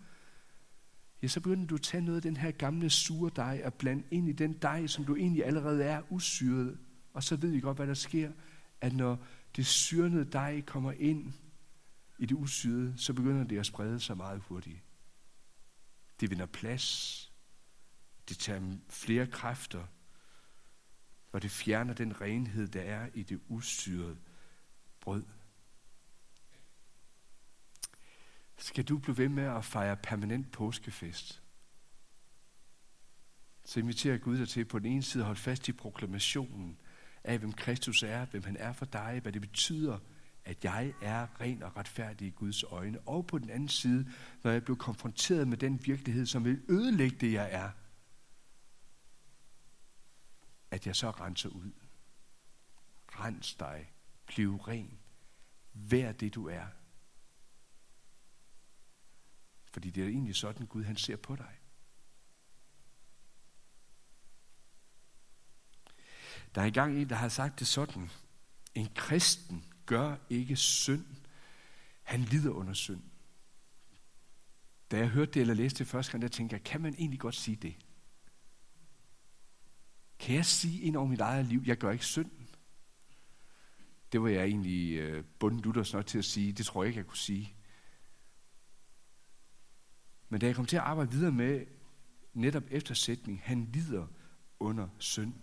Ja, 1.22 1.28
så 1.28 1.40
begynder 1.40 1.66
du 1.66 1.74
at 1.74 1.82
tage 1.82 2.04
noget 2.04 2.16
af 2.16 2.22
den 2.22 2.36
her 2.36 2.50
gamle 2.50 2.90
sure 2.90 3.30
dej 3.36 3.62
og 3.64 3.74
blande 3.74 4.04
ind 4.10 4.28
i 4.28 4.32
den 4.32 4.52
dej, 4.52 4.86
som 4.86 5.04
du 5.04 5.16
egentlig 5.16 5.44
allerede 5.44 5.84
er 5.84 6.02
usyret. 6.10 6.78
Og 7.12 7.22
så 7.22 7.36
ved 7.36 7.50
vi 7.50 7.60
godt, 7.60 7.76
hvad 7.76 7.86
der 7.86 7.94
sker, 7.94 8.32
at 8.80 8.92
når 8.92 9.24
det 9.56 9.66
syrnede 9.66 10.24
dej 10.24 10.60
kommer 10.60 10.92
ind 10.92 11.32
i 12.18 12.26
det 12.26 12.34
usyrede, 12.34 12.94
så 12.96 13.12
begynder 13.12 13.44
det 13.44 13.58
at 13.58 13.66
sprede 13.66 14.00
sig 14.00 14.16
meget 14.16 14.40
hurtigt. 14.40 14.78
Det 16.20 16.30
vinder 16.30 16.46
plads. 16.46 17.26
Det 18.28 18.38
tager 18.38 18.76
flere 18.88 19.26
kræfter 19.26 19.86
og 21.32 21.42
det 21.42 21.50
fjerner 21.50 21.94
den 21.94 22.20
renhed, 22.20 22.68
der 22.68 22.80
er 22.80 23.08
i 23.14 23.22
det 23.22 23.40
usyrede 23.48 24.16
brød. 25.00 25.24
Skal 28.56 28.84
du 28.84 28.98
blive 28.98 29.18
ved 29.18 29.28
med 29.28 29.44
at 29.44 29.64
fejre 29.64 29.96
permanent 29.96 30.52
påskefest? 30.52 31.42
Så 33.64 33.80
inviterer 33.80 34.18
Gud 34.18 34.38
dig 34.38 34.48
til 34.48 34.64
på 34.64 34.78
den 34.78 34.86
ene 34.86 35.02
side 35.02 35.22
at 35.22 35.26
holde 35.26 35.40
fast 35.40 35.68
i 35.68 35.72
proklamationen 35.72 36.78
af, 37.24 37.38
hvem 37.38 37.52
Kristus 37.52 38.02
er, 38.02 38.26
hvem 38.26 38.44
han 38.44 38.56
er 38.56 38.72
for 38.72 38.84
dig, 38.84 39.18
hvad 39.22 39.32
det 39.32 39.40
betyder, 39.40 39.98
at 40.44 40.64
jeg 40.64 40.94
er 41.02 41.40
ren 41.40 41.62
og 41.62 41.76
retfærdig 41.76 42.28
i 42.28 42.30
Guds 42.30 42.62
øjne. 42.62 43.00
Og 43.00 43.26
på 43.26 43.38
den 43.38 43.50
anden 43.50 43.68
side, 43.68 44.12
når 44.42 44.50
jeg 44.50 44.64
bliver 44.64 44.76
konfronteret 44.76 45.48
med 45.48 45.56
den 45.56 45.86
virkelighed, 45.86 46.26
som 46.26 46.44
vil 46.44 46.62
ødelægge 46.68 47.16
det, 47.20 47.32
jeg 47.32 47.48
er, 47.52 47.70
at 50.70 50.86
jeg 50.86 50.96
så 50.96 51.10
renser 51.10 51.48
ud. 51.48 51.70
Rens 53.08 53.54
dig. 53.54 53.92
Bliv 54.26 54.56
ren. 54.56 54.98
Vær 55.72 56.12
det, 56.12 56.34
du 56.34 56.48
er. 56.48 56.66
Fordi 59.72 59.90
det 59.90 60.04
er 60.04 60.08
egentlig 60.08 60.36
sådan, 60.36 60.66
Gud 60.66 60.84
han 60.84 60.96
ser 60.96 61.16
på 61.16 61.36
dig. 61.36 61.60
Der 66.54 66.60
er 66.60 66.66
engang 66.66 66.96
en, 66.96 67.08
der 67.08 67.16
har 67.16 67.28
sagt 67.28 67.58
det 67.58 67.66
sådan. 67.66 68.10
En 68.74 68.88
kristen 68.94 69.64
gør 69.86 70.16
ikke 70.30 70.56
synd. 70.56 71.06
Han 72.02 72.20
lider 72.20 72.50
under 72.50 72.72
synd. 72.72 73.02
Da 74.90 74.98
jeg 74.98 75.08
hørte 75.08 75.32
det 75.32 75.40
eller 75.40 75.54
læste 75.54 75.78
det 75.78 75.86
første 75.86 76.12
gang, 76.12 76.22
der 76.22 76.28
tænkte 76.28 76.54
jeg, 76.54 76.64
kan 76.64 76.80
man 76.80 76.94
egentlig 76.94 77.20
godt 77.20 77.34
sige 77.34 77.56
det? 77.56 77.76
Kan 80.20 80.34
jeg 80.34 80.46
sige 80.46 80.80
ind 80.80 80.96
over 80.96 81.06
mit 81.06 81.20
eget 81.20 81.46
liv, 81.46 81.62
jeg 81.66 81.76
gør 81.76 81.90
ikke 81.90 82.06
synd? 82.06 82.30
Det 84.12 84.22
var 84.22 84.28
jeg 84.28 84.44
egentlig 84.44 84.98
øh, 84.98 85.24
bunden 85.38 85.60
luthers 85.60 85.92
nok 85.92 86.06
til 86.06 86.18
at 86.18 86.24
sige. 86.24 86.52
Det 86.52 86.66
tror 86.66 86.82
jeg 86.82 86.88
ikke, 86.88 86.98
jeg 86.98 87.06
kunne 87.06 87.16
sige. 87.16 87.54
Men 90.28 90.40
da 90.40 90.46
jeg 90.46 90.54
kom 90.54 90.66
til 90.66 90.76
at 90.76 90.82
arbejde 90.82 91.10
videre 91.10 91.32
med 91.32 91.66
netop 92.32 92.62
eftersætning, 92.70 93.40
han 93.44 93.64
lider 93.64 94.06
under 94.58 94.88
synd, 94.98 95.34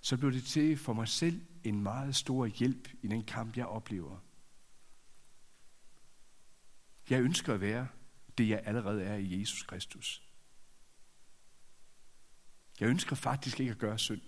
så 0.00 0.16
blev 0.16 0.32
det 0.32 0.44
til 0.44 0.76
for 0.76 0.92
mig 0.92 1.08
selv 1.08 1.42
en 1.64 1.82
meget 1.82 2.16
stor 2.16 2.46
hjælp 2.46 2.88
i 3.02 3.08
den 3.08 3.24
kamp, 3.24 3.56
jeg 3.56 3.66
oplever. 3.66 4.18
Jeg 7.10 7.22
ønsker 7.22 7.54
at 7.54 7.60
være 7.60 7.88
det, 8.38 8.48
jeg 8.48 8.62
allerede 8.64 9.02
er 9.02 9.16
i 9.16 9.40
Jesus 9.40 9.62
Kristus. 9.62 10.31
Jeg 12.82 12.90
ønsker 12.90 13.16
faktisk 13.16 13.60
ikke 13.60 13.72
at 13.72 13.78
gøre 13.78 13.98
synd. 13.98 14.20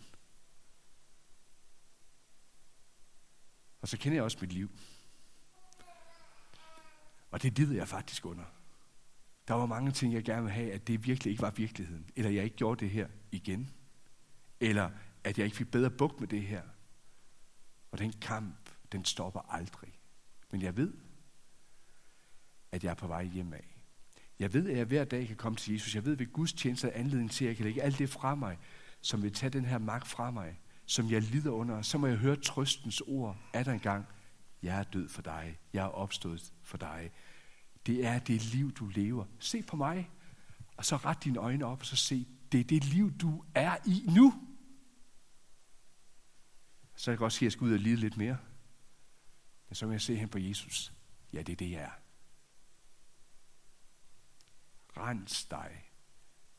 Og 3.81 3.88
så 3.88 3.99
kender 3.99 4.17
jeg 4.17 4.25
også 4.25 4.38
mit 4.40 4.53
liv. 4.53 4.71
Og 7.31 7.43
det 7.43 7.59
lider 7.59 7.75
jeg 7.75 7.88
faktisk 7.88 8.27
under. 8.27 8.45
Der 9.49 9.55
var 9.55 9.67
mange 9.67 9.93
ting, 9.93 10.14
jeg 10.14 10.25
gerne 10.25 10.43
ville 10.43 10.55
have, 10.55 10.73
at 10.73 10.87
det 10.87 11.07
virkelig 11.07 11.31
ikke 11.31 11.43
var 11.43 11.51
virkeligheden. 11.51 12.11
Eller 12.17 12.31
jeg 12.31 12.45
ikke 12.45 12.57
gjorde 12.57 12.81
det 12.81 12.90
her 12.90 13.09
igen. 13.33 13.71
Eller 14.61 14.90
at 15.25 15.38
jeg 15.38 15.45
ikke 15.45 15.57
fik 15.57 15.71
bedre 15.71 15.90
bukt 15.90 16.21
med 16.21 16.29
det 16.29 16.43
her. 16.43 16.62
Og 17.90 17.99
den 17.99 18.12
kamp, 18.12 18.71
den 18.93 19.05
stopper 19.05 19.40
aldrig. 19.40 20.01
Men 20.51 20.62
jeg 20.62 20.77
ved, 20.77 20.93
at 22.73 22.85
jeg 22.85 22.90
er 22.90 22.95
på 22.95 23.07
vej 23.07 23.25
hjem 23.25 23.53
af. 23.53 23.74
Jeg 24.38 24.55
ved, 24.55 24.70
at 24.70 24.77
jeg 24.77 24.85
hver 24.87 25.05
dag 25.05 25.27
kan 25.27 25.37
komme 25.37 25.57
til 25.57 25.73
Jesus. 25.73 25.94
Jeg 25.94 26.05
ved, 26.05 26.20
at 26.20 26.33
Guds 26.33 26.53
tjeneste 26.53 26.88
er 26.88 27.01
anledning 27.01 27.31
til, 27.31 27.44
at 27.44 27.49
jeg 27.49 27.57
kan 27.57 27.64
lægge 27.64 27.83
alt 27.83 27.99
det 27.99 28.11
fra 28.11 28.35
mig, 28.35 28.59
som 29.01 29.23
vil 29.23 29.33
tage 29.33 29.51
den 29.51 29.64
her 29.64 29.79
magt 29.79 30.09
fra 30.09 30.31
mig, 30.31 30.61
som 30.87 31.11
jeg 31.11 31.23
lider 31.23 31.51
under. 31.51 31.83
Så 31.83 31.99
må 31.99 32.07
jeg 32.07 32.16
høre 32.16 32.37
trøstens 32.37 33.01
ord 33.01 33.37
af 33.53 33.73
en 33.73 33.81
gang. 33.81 34.07
Jeg 34.62 34.79
er 34.79 34.83
død 34.83 35.09
for 35.09 35.23
dig. 35.23 35.59
Jeg 35.73 35.85
er 35.85 35.88
opstået 35.88 36.53
for 36.62 36.77
dig. 36.77 37.11
Det 37.87 38.07
er 38.07 38.18
det 38.18 38.44
liv, 38.44 38.73
du 38.73 38.88
lever. 38.88 39.25
Se 39.38 39.62
på 39.62 39.77
mig, 39.77 40.11
og 40.77 40.85
så 40.85 40.97
ret 40.97 41.25
dine 41.25 41.38
øjne 41.38 41.64
op, 41.64 41.81
og 41.81 41.87
så 41.87 41.97
se, 41.97 42.27
det 42.53 42.61
er 42.61 42.64
det 42.64 42.85
liv, 42.85 43.12
du 43.12 43.44
er 43.55 43.77
i 43.87 44.05
nu. 44.09 44.35
Så 46.97 47.05
kan 47.05 47.11
jeg 47.11 47.18
godt 47.18 47.33
sige, 47.33 47.40
at 47.40 47.44
jeg 47.44 47.53
skal 47.53 47.64
ud 47.64 47.73
og 47.73 47.79
lide 47.79 47.97
lidt 47.97 48.16
mere. 48.16 48.38
Men 49.68 49.75
så 49.75 49.87
må 49.87 49.92
jeg 49.92 50.01
se 50.01 50.16
hen 50.16 50.29
på 50.29 50.38
Jesus. 50.38 50.92
Ja, 51.33 51.42
det 51.42 51.53
er 51.53 51.57
det, 51.57 51.70
jeg 51.70 51.81
er. 51.81 52.04
Rens 54.96 55.44
dig. 55.44 55.90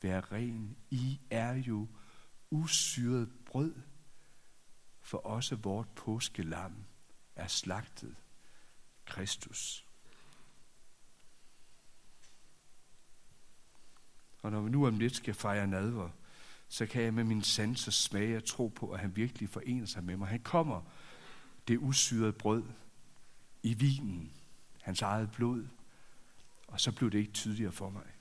Vær 0.01 0.31
ren. 0.31 0.77
I 0.89 1.19
er 1.29 1.53
jo 1.53 1.87
usyret 2.51 3.29
brød. 3.45 3.73
For 5.01 5.17
også 5.17 5.55
vort 5.55 5.89
påskelam 5.89 6.85
er 7.35 7.47
slagtet. 7.47 8.15
Kristus. 9.05 9.85
Og 14.41 14.51
når 14.51 14.61
vi 14.61 14.69
nu 14.69 14.87
om 14.87 14.99
lidt 14.99 15.15
skal 15.15 15.33
fejre 15.33 15.67
nadver, 15.67 16.09
så 16.67 16.85
kan 16.85 17.03
jeg 17.03 17.13
med 17.13 17.23
min 17.23 17.41
sanser 17.41 17.91
smage 17.91 18.37
og 18.37 18.45
tro 18.45 18.67
på, 18.67 18.91
at 18.91 18.99
han 18.99 19.15
virkelig 19.15 19.49
forener 19.49 19.85
sig 19.85 20.03
med 20.03 20.17
mig. 20.17 20.27
Han 20.27 20.41
kommer, 20.41 20.81
det 21.67 21.77
usyrede 21.77 22.33
brød, 22.33 22.63
i 23.63 23.73
vinen, 23.73 24.33
hans 24.81 25.01
eget 25.01 25.31
blod, 25.31 25.67
og 26.67 26.81
så 26.81 26.91
blev 26.91 27.11
det 27.11 27.17
ikke 27.17 27.31
tydeligere 27.31 27.71
for 27.71 27.89
mig. 27.89 28.14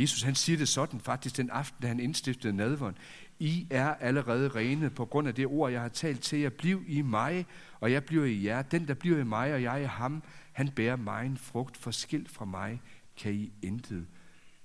Jesus 0.00 0.22
han 0.22 0.34
siger 0.34 0.58
det 0.58 0.68
sådan 0.68 1.00
faktisk 1.00 1.36
den 1.36 1.50
aften, 1.50 1.82
da 1.82 1.88
han 1.88 2.00
indstiftede 2.00 2.52
nadveren. 2.52 2.98
I 3.38 3.66
er 3.70 3.94
allerede 3.94 4.48
rene 4.48 4.90
på 4.90 5.04
grund 5.04 5.28
af 5.28 5.34
det 5.34 5.46
ord, 5.46 5.72
jeg 5.72 5.80
har 5.80 5.88
talt 5.88 6.22
til 6.22 6.38
jer. 6.38 6.50
Bliv 6.50 6.84
i 6.86 7.02
mig, 7.02 7.46
og 7.80 7.92
jeg 7.92 8.04
bliver 8.04 8.24
i 8.24 8.44
jer. 8.44 8.62
Den, 8.62 8.88
der 8.88 8.94
bliver 8.94 9.18
i 9.18 9.24
mig, 9.24 9.54
og 9.54 9.62
jeg 9.62 9.82
i 9.82 9.86
ham, 9.86 10.22
han 10.52 10.68
bærer 10.68 10.96
mig 10.96 11.26
en 11.26 11.36
frugt. 11.36 11.76
Forskilt 11.76 12.30
fra 12.30 12.44
mig 12.44 12.82
kan 13.16 13.34
I 13.34 13.52
intet 13.62 14.06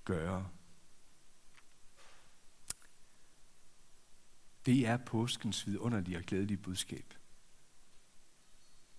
gøre. 0.06 0.48
Det 4.65 4.88
er 4.88 4.98
påskens 4.98 5.67
vidunderlige 5.67 6.17
og 6.17 6.24
glædelige 6.24 6.58
budskab. 6.58 7.13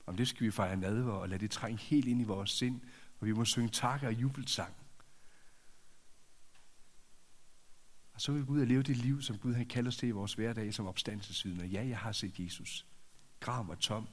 Om 0.07 0.17
det 0.17 0.29
skal 0.29 0.47
vi 0.47 0.51
fejre 0.51 0.77
nadver 0.77 1.13
og 1.13 1.29
lade 1.29 1.41
det 1.41 1.51
trænge 1.51 1.79
helt 1.79 2.07
ind 2.07 2.21
i 2.21 2.25
vores 2.25 2.51
sind, 2.51 2.81
og 3.21 3.27
vi 3.27 3.33
må 3.33 3.45
synge 3.45 3.69
tak 3.69 4.03
og 4.03 4.13
jubelsang. 4.13 4.75
Og 8.15 8.21
så 8.21 8.33
vil 8.33 8.41
vi 8.41 8.47
at 8.47 8.49
ud 8.49 8.61
og 8.61 8.67
leve 8.67 8.83
det 8.83 8.97
liv, 8.97 9.23
som 9.23 9.39
Gud 9.39 9.55
han 9.55 9.67
kalder 9.67 9.89
os 9.89 9.97
til 9.97 10.09
i 10.09 10.13
vores 10.13 10.35
hverdag 10.35 10.75
som 10.75 10.87
opstandelsesvidner. 10.87 11.65
Ja, 11.65 11.87
jeg 11.87 11.99
har 11.99 12.13
set 12.13 12.39
Jesus. 12.39 12.87
Grav 13.41 13.69
og 13.69 13.79
tom. 13.79 14.09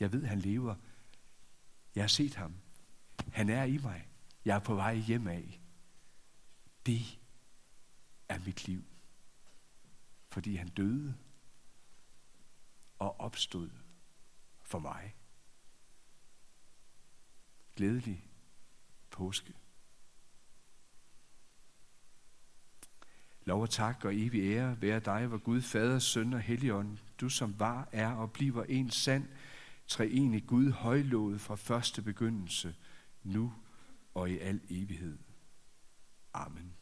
Jeg 0.00 0.12
ved, 0.12 0.24
han 0.24 0.40
lever. 0.40 0.74
Jeg 1.94 2.02
har 2.02 2.08
set 2.08 2.34
ham. 2.34 2.54
Han 3.32 3.48
er 3.48 3.64
i 3.64 3.78
mig. 3.78 4.08
Jeg 4.44 4.56
er 4.56 4.60
på 4.60 4.74
vej 4.74 4.94
hjem 4.94 5.28
af. 5.28 5.60
Det 6.86 7.20
er 8.28 8.38
mit 8.38 8.66
liv. 8.66 8.84
Fordi 10.28 10.56
han 10.56 10.68
døde 10.68 11.14
og 12.98 13.20
opstod 13.20 13.70
for 14.62 14.78
mig. 14.78 15.16
Glædelig 17.76 18.30
påske. 19.10 19.54
Lov 23.44 23.62
og 23.62 23.70
tak 23.70 24.04
og 24.04 24.14
evig 24.14 24.42
ære 24.42 24.82
være 24.82 25.00
dig, 25.00 25.26
hvor 25.26 25.38
Gud, 25.38 25.60
Fader, 25.60 25.98
Søn 25.98 26.32
og 26.32 26.40
Helligånd, 26.40 26.98
du 27.20 27.28
som 27.28 27.54
var, 27.58 27.88
er 27.92 28.12
og 28.12 28.32
bliver 28.32 28.64
en 28.64 28.90
sand, 28.90 29.28
treenig 29.86 30.46
Gud, 30.46 30.70
højlået 30.70 31.40
fra 31.40 31.54
første 31.54 32.02
begyndelse, 32.02 32.74
nu 33.22 33.52
og 34.14 34.30
i 34.30 34.38
al 34.38 34.60
evighed. 34.70 35.18
Amen. 36.34 36.74